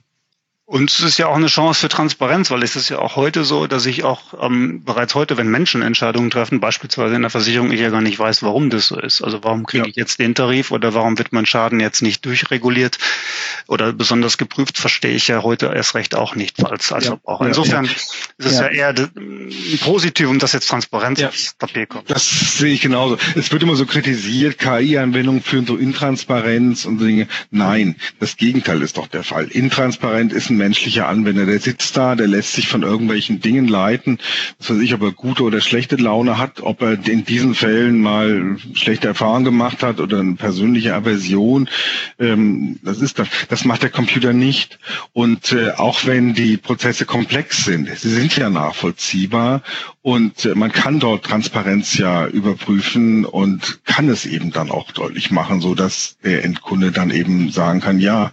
Und 0.70 0.88
es 0.88 1.00
ist 1.00 1.18
ja 1.18 1.26
auch 1.26 1.34
eine 1.34 1.48
Chance 1.48 1.80
für 1.80 1.88
Transparenz, 1.88 2.48
weil 2.52 2.62
es 2.62 2.76
ist 2.76 2.90
ja 2.90 3.00
auch 3.00 3.16
heute 3.16 3.42
so, 3.42 3.66
dass 3.66 3.86
ich 3.86 4.04
auch 4.04 4.40
ähm, 4.40 4.84
bereits 4.84 5.16
heute, 5.16 5.36
wenn 5.36 5.48
Menschen 5.48 5.82
Entscheidungen 5.82 6.30
treffen, 6.30 6.60
beispielsweise 6.60 7.16
in 7.16 7.22
der 7.22 7.30
Versicherung, 7.30 7.72
ich 7.72 7.80
ja 7.80 7.90
gar 7.90 8.00
nicht 8.00 8.20
weiß, 8.20 8.44
warum 8.44 8.70
das 8.70 8.86
so 8.86 8.96
ist. 8.96 9.20
Also 9.20 9.42
warum 9.42 9.66
kriege 9.66 9.82
ja. 9.82 9.90
ich 9.90 9.96
jetzt 9.96 10.20
den 10.20 10.36
Tarif 10.36 10.70
oder 10.70 10.94
warum 10.94 11.18
wird 11.18 11.32
mein 11.32 11.44
Schaden 11.44 11.80
jetzt 11.80 12.02
nicht 12.02 12.24
durchreguliert 12.24 12.98
oder 13.66 13.92
besonders 13.92 14.38
geprüft, 14.38 14.78
verstehe 14.78 15.10
ich 15.10 15.26
ja 15.26 15.42
heute 15.42 15.72
erst 15.74 15.96
recht 15.96 16.14
auch 16.14 16.36
nicht 16.36 16.64
als, 16.64 16.92
als 16.92 17.06
ja. 17.06 17.10
Verbraucher. 17.10 17.48
Insofern 17.48 17.86
ja. 17.86 17.90
ist 17.90 18.24
es 18.38 18.60
ja, 18.60 18.68
eher 18.68 18.90
ein 18.90 19.78
Positivum, 19.80 20.38
dass 20.38 20.52
jetzt 20.52 20.68
Transparenz 20.68 21.20
aufs 21.20 21.54
Papier 21.54 21.86
kommt. 21.86 22.08
Das 22.08 22.58
sehe 22.58 22.72
ich 22.72 22.80
genauso. 22.80 23.18
Es 23.34 23.50
wird 23.50 23.64
immer 23.64 23.74
so 23.74 23.86
kritisiert, 23.86 24.58
KI-Anwendungen 24.58 25.42
führen 25.42 25.66
zu 25.66 25.76
Intransparenz 25.76 26.84
und 26.84 27.00
Dinge. 27.00 27.26
Nein, 27.50 27.96
das 28.20 28.36
Gegenteil 28.36 28.80
ist 28.82 28.98
doch 28.98 29.08
der 29.08 29.24
Fall. 29.24 29.48
Intransparent 29.48 30.32
ist 30.32 30.48
ein 30.48 30.59
menschlicher 30.60 31.08
Anwender. 31.08 31.46
Der 31.46 31.58
sitzt 31.58 31.96
da, 31.96 32.14
der 32.14 32.28
lässt 32.28 32.52
sich 32.52 32.68
von 32.68 32.82
irgendwelchen 32.82 33.40
Dingen 33.40 33.66
leiten. 33.66 34.18
Was 34.58 34.70
weiß 34.70 34.78
ich, 34.80 34.94
ob 34.94 35.02
er 35.02 35.12
gute 35.12 35.42
oder 35.42 35.60
schlechte 35.60 35.96
Laune 35.96 36.38
hat, 36.38 36.60
ob 36.60 36.82
er 36.82 36.92
in 37.08 37.24
diesen 37.24 37.54
Fällen 37.54 38.00
mal 38.00 38.56
schlechte 38.74 39.08
Erfahrungen 39.08 39.44
gemacht 39.44 39.82
hat 39.82 40.00
oder 40.00 40.20
eine 40.20 40.34
persönliche 40.34 40.94
Aversion. 40.94 41.68
Ähm, 42.18 42.78
das 42.82 43.00
ist 43.00 43.18
das. 43.18 43.28
Das 43.48 43.64
macht 43.64 43.82
der 43.82 43.90
Computer 43.90 44.32
nicht. 44.32 44.78
Und 45.12 45.52
äh, 45.52 45.72
auch 45.72 46.04
wenn 46.04 46.34
die 46.34 46.56
Prozesse 46.56 47.06
komplex 47.06 47.64
sind, 47.64 47.88
sie 47.98 48.10
sind 48.10 48.36
ja 48.36 48.50
nachvollziehbar 48.50 49.62
und 50.02 50.44
äh, 50.44 50.54
man 50.54 50.72
kann 50.72 50.98
dort 50.98 51.24
Transparenz 51.24 51.98
ja 51.98 52.26
überprüfen 52.26 53.24
und 53.24 53.84
kann 53.84 54.08
es 54.08 54.24
eben 54.24 54.50
dann 54.50 54.70
auch 54.70 54.92
deutlich 54.92 55.30
machen, 55.30 55.60
so 55.60 55.74
dass 55.74 56.16
der 56.24 56.44
Endkunde 56.44 56.90
dann 56.90 57.10
eben 57.10 57.50
sagen 57.50 57.80
kann, 57.80 58.00
ja, 58.00 58.32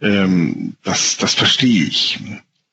ähm, 0.00 0.74
das, 0.84 1.16
das 1.16 1.34
verstehe 1.34 1.67
ich. 1.68 2.20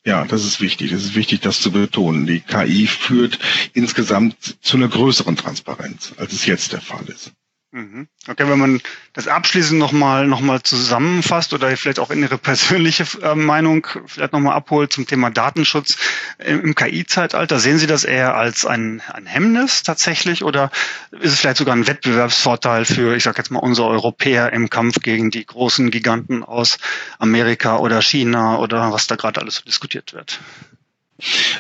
Ja, 0.06 0.26
das 0.26 0.46
ist 0.46 0.62
wichtig. 0.62 0.92
Es 0.92 1.04
ist 1.04 1.16
wichtig, 1.16 1.42
das 1.42 1.62
zu 1.62 1.72
betonen. 1.72 2.28
Die 2.28 2.40
KI 2.40 2.86
führt 2.86 3.40
insgesamt 3.74 4.58
zu 4.62 4.78
einer 4.78 4.88
größeren 4.88 5.36
Transparenz, 5.36 6.14
als 6.18 6.32
es 6.34 6.46
jetzt 6.46 6.74
der 6.74 6.82
Fall 6.82 7.06
ist. 7.08 7.32
Mhm. 7.76 8.08
Okay, 8.30 8.48
wenn 8.48 8.58
man 8.58 8.82
das 9.12 9.28
abschließend 9.28 9.78
nochmal 9.78 10.28
noch 10.28 10.40
mal 10.40 10.64
zusammenfasst 10.64 11.52
oder 11.52 11.76
vielleicht 11.76 12.00
auch 12.00 12.10
in 12.10 12.22
Ihre 12.22 12.38
persönliche 12.38 13.06
äh, 13.22 13.36
Meinung 13.36 13.86
vielleicht 14.06 14.32
nochmal 14.32 14.56
abholt 14.56 14.94
zum 14.94 15.06
Thema 15.06 15.30
Datenschutz 15.30 15.98
im, 16.38 16.74
KI-Zeitalter, 16.74 17.60
sehen 17.60 17.78
Sie 17.78 17.86
das 17.86 18.06
eher 18.06 18.38
als 18.38 18.66
ein, 18.66 19.02
ein 19.12 19.26
Hemmnis 19.26 19.84
tatsächlich 19.84 20.46
oder 20.46 20.72
ist 21.12 21.34
es 21.34 21.42
vielleicht 21.42 21.58
sogar 21.58 21.76
ein 21.76 21.86
Wettbewerbsvorteil 21.86 22.86
für, 22.86 23.14
ich 23.14 23.24
sage 23.24 23.40
jetzt 23.40 23.52
mal, 23.52 23.60
unsere 23.60 23.90
Europäer 23.90 24.54
im 24.54 24.70
Kampf 24.70 25.02
gegen 25.02 25.30
die 25.30 25.46
großen 25.46 25.92
Giganten 25.92 26.46
aus 26.46 26.78
Amerika 27.20 27.80
oder 27.80 28.02
China 28.02 28.58
oder 28.60 28.94
was 28.94 29.08
da 29.08 29.18
gerade 29.18 29.42
alles 29.42 29.56
so 29.56 29.64
diskutiert 29.64 30.14
wird? 30.14 30.40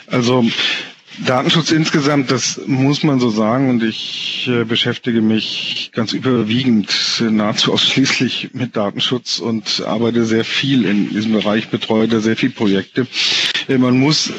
Also 0.07 0.45
Datenschutz 1.25 1.71
insgesamt, 1.71 2.29
das 2.31 2.59
muss 2.65 3.03
man 3.03 3.19
so 3.19 3.29
sagen. 3.29 3.69
Und 3.69 3.83
ich 3.83 4.47
äh, 4.51 4.65
beschäftige 4.65 5.21
mich 5.21 5.91
ganz 5.93 6.11
überwiegend, 6.13 6.89
nahezu 7.21 7.71
ausschließlich 7.73 8.49
mit 8.53 8.75
Datenschutz 8.75 9.39
und 9.39 9.83
arbeite 9.85 10.25
sehr 10.25 10.43
viel 10.43 10.85
in 10.85 11.09
diesem 11.09 11.31
Bereich, 11.33 11.69
betreue 11.69 12.07
da 12.07 12.19
sehr 12.19 12.35
viele 12.35 12.51
Projekte. 12.53 13.07
Äh, 13.67 13.77
man 13.77 13.97
muss 13.97 14.31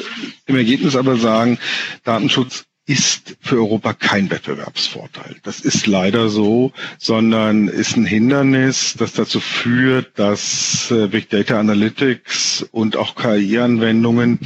im 0.45 0.55
Ergebnis 0.55 0.95
aber 0.95 1.17
sagen, 1.17 1.57
Datenschutz 2.03 2.65
ist 2.87 3.35
für 3.41 3.57
Europa 3.57 3.93
kein 3.93 4.31
Wettbewerbsvorteil. 4.31 5.35
Das 5.43 5.59
ist 5.59 5.87
leider 5.87 6.29
so, 6.29 6.71
sondern 6.97 7.67
ist 7.67 7.97
ein 7.97 8.05
Hindernis, 8.05 8.95
das 8.97 9.11
dazu 9.11 9.41
führt, 9.41 10.17
dass 10.17 10.89
äh, 10.89 11.07
Big 11.07 11.29
Data 11.29 11.59
Analytics 11.59 12.65
und 12.71 12.95
auch 12.95 13.15
KI-Anwendungen 13.15 14.39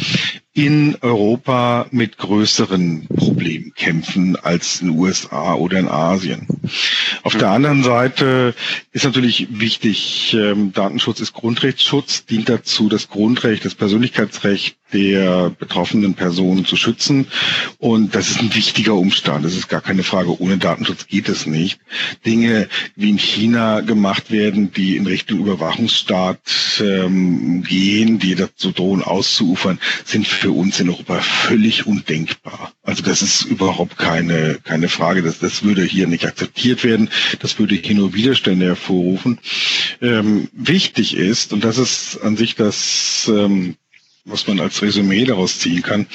in 0.53 0.97
Europa 1.01 1.87
mit 1.91 2.17
größeren 2.17 3.07
Problemen 3.07 3.73
kämpfen 3.73 4.35
als 4.35 4.81
in 4.81 4.89
den 4.89 4.97
USA 4.99 5.53
oder 5.53 5.79
in 5.79 5.87
Asien. 5.87 6.45
Auf 7.23 7.37
der 7.37 7.49
anderen 7.49 7.83
Seite 7.83 8.53
ist 8.91 9.05
natürlich 9.05 9.47
wichtig, 9.51 10.35
ähm, 10.37 10.73
Datenschutz 10.73 11.21
ist 11.21 11.33
Grundrechtsschutz, 11.33 12.25
dient 12.25 12.49
dazu, 12.49 12.89
das 12.89 13.07
Grundrecht, 13.07 13.63
das 13.63 13.75
Persönlichkeitsrecht 13.75 14.75
der 14.93 15.49
betroffenen 15.51 16.13
Personen 16.15 16.65
zu 16.65 16.75
schützen. 16.75 17.27
Und 17.77 18.15
das 18.15 18.29
ist 18.29 18.39
ein 18.39 18.53
wichtiger 18.53 18.93
Umstand. 18.95 19.45
Das 19.45 19.55
ist 19.55 19.69
gar 19.69 19.81
keine 19.81 20.03
Frage. 20.03 20.39
Ohne 20.41 20.57
Datenschutz 20.57 21.07
geht 21.07 21.29
es 21.29 21.45
nicht. 21.45 21.79
Dinge 22.25 22.67
wie 22.95 23.09
in 23.09 23.17
China 23.19 23.81
gemacht 23.81 24.31
werden, 24.31 24.71
die 24.73 24.97
in 24.97 25.07
Richtung 25.07 25.39
Überwachungsstaat 25.39 26.81
ähm, 26.81 27.63
gehen, 27.63 28.19
die 28.19 28.35
dazu 28.35 28.71
drohen 28.71 29.01
auszuufern, 29.01 29.79
sind 30.05 30.27
für 30.41 30.51
uns 30.51 30.79
in 30.79 30.89
Europa 30.89 31.21
völlig 31.21 31.85
undenkbar. 31.85 32.73
Also 32.81 33.03
das 33.03 33.21
ist 33.21 33.43
überhaupt 33.45 33.99
keine, 33.99 34.57
keine 34.63 34.89
Frage. 34.89 35.21
Das, 35.21 35.37
das 35.37 35.61
würde 35.61 35.83
hier 35.83 36.07
nicht 36.07 36.25
akzeptiert 36.25 36.83
werden. 36.83 37.11
Das 37.39 37.59
würde 37.59 37.75
hier 37.75 37.93
nur 37.93 38.15
Widerstände 38.15 38.65
hervorrufen. 38.65 39.37
Ähm, 40.01 40.49
wichtig 40.51 41.15
ist, 41.15 41.53
und 41.53 41.63
das 41.63 41.77
ist 41.77 42.17
an 42.23 42.37
sich 42.37 42.55
das, 42.55 43.29
ähm, 43.31 43.75
was 44.25 44.47
man 44.47 44.59
als 44.59 44.81
Resümee 44.81 45.25
daraus 45.25 45.59
ziehen 45.59 45.83
kann, 45.83 46.07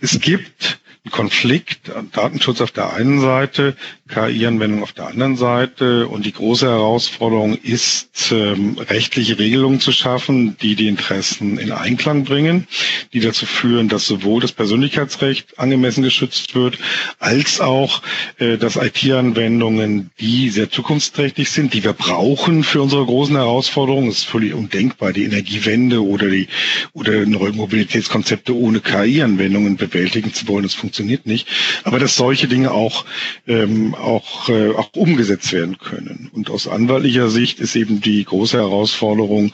es 0.00 0.18
gibt 0.18 0.78
einen 1.04 1.12
Konflikt, 1.12 1.92
Datenschutz 2.12 2.62
auf 2.62 2.70
der 2.70 2.94
einen 2.94 3.20
Seite 3.20 3.76
KI-Anwendungen 4.08 4.82
auf 4.82 4.92
der 4.92 5.06
anderen 5.06 5.36
Seite. 5.36 6.08
Und 6.08 6.26
die 6.26 6.32
große 6.32 6.66
Herausforderung 6.66 7.54
ist, 7.56 8.30
ähm, 8.32 8.76
rechtliche 8.78 9.38
Regelungen 9.38 9.80
zu 9.80 9.92
schaffen, 9.92 10.56
die 10.60 10.74
die 10.74 10.88
Interessen 10.88 11.58
in 11.58 11.72
Einklang 11.72 12.24
bringen, 12.24 12.66
die 13.12 13.20
dazu 13.20 13.46
führen, 13.46 13.88
dass 13.88 14.06
sowohl 14.06 14.42
das 14.42 14.52
Persönlichkeitsrecht 14.52 15.58
angemessen 15.58 16.02
geschützt 16.02 16.54
wird, 16.54 16.78
als 17.18 17.60
auch, 17.60 18.02
äh, 18.38 18.58
dass 18.58 18.76
IT-Anwendungen, 18.76 20.10
die 20.20 20.50
sehr 20.50 20.70
zukunftsträchtig 20.70 21.50
sind, 21.50 21.72
die 21.72 21.82
wir 21.82 21.94
brauchen 21.94 22.62
für 22.62 22.82
unsere 22.82 23.04
großen 23.06 23.36
Herausforderungen, 23.36 24.08
es 24.08 24.18
ist 24.18 24.24
völlig 24.24 24.52
undenkbar, 24.52 25.12
die 25.12 25.24
Energiewende 25.24 26.04
oder 26.04 26.28
die 26.28 26.48
oder 26.92 27.24
neue 27.26 27.52
Mobilitätskonzepte 27.52 28.54
ohne 28.54 28.80
KI-Anwendungen 28.80 29.76
bewältigen 29.76 30.32
zu 30.34 30.46
wollen. 30.48 30.64
Das 30.64 30.74
funktioniert 30.74 31.26
nicht. 31.26 31.48
Aber 31.84 31.98
dass 31.98 32.16
solche 32.16 32.48
Dinge 32.48 32.70
auch 32.72 33.04
ähm, 33.46 33.93
auch, 33.94 34.48
äh, 34.48 34.70
auch 34.70 34.90
umgesetzt 34.94 35.52
werden 35.52 35.78
können. 35.78 36.30
Und 36.32 36.50
aus 36.50 36.68
anwaltlicher 36.68 37.28
Sicht 37.28 37.60
ist 37.60 37.76
eben 37.76 38.00
die 38.00 38.24
große 38.24 38.58
Herausforderung, 38.58 39.52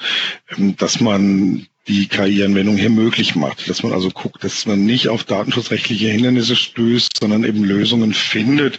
ähm, 0.56 0.76
dass 0.76 1.00
man 1.00 1.66
die 1.88 2.06
KI-Anwendung 2.06 2.76
hier 2.76 2.90
möglich 2.90 3.34
macht, 3.34 3.68
dass 3.68 3.82
man 3.82 3.92
also 3.92 4.10
guckt, 4.10 4.44
dass 4.44 4.66
man 4.66 4.84
nicht 4.84 5.08
auf 5.08 5.24
datenschutzrechtliche 5.24 6.08
Hindernisse 6.08 6.54
stößt, 6.54 7.18
sondern 7.18 7.44
eben 7.44 7.64
Lösungen 7.64 8.14
findet, 8.14 8.78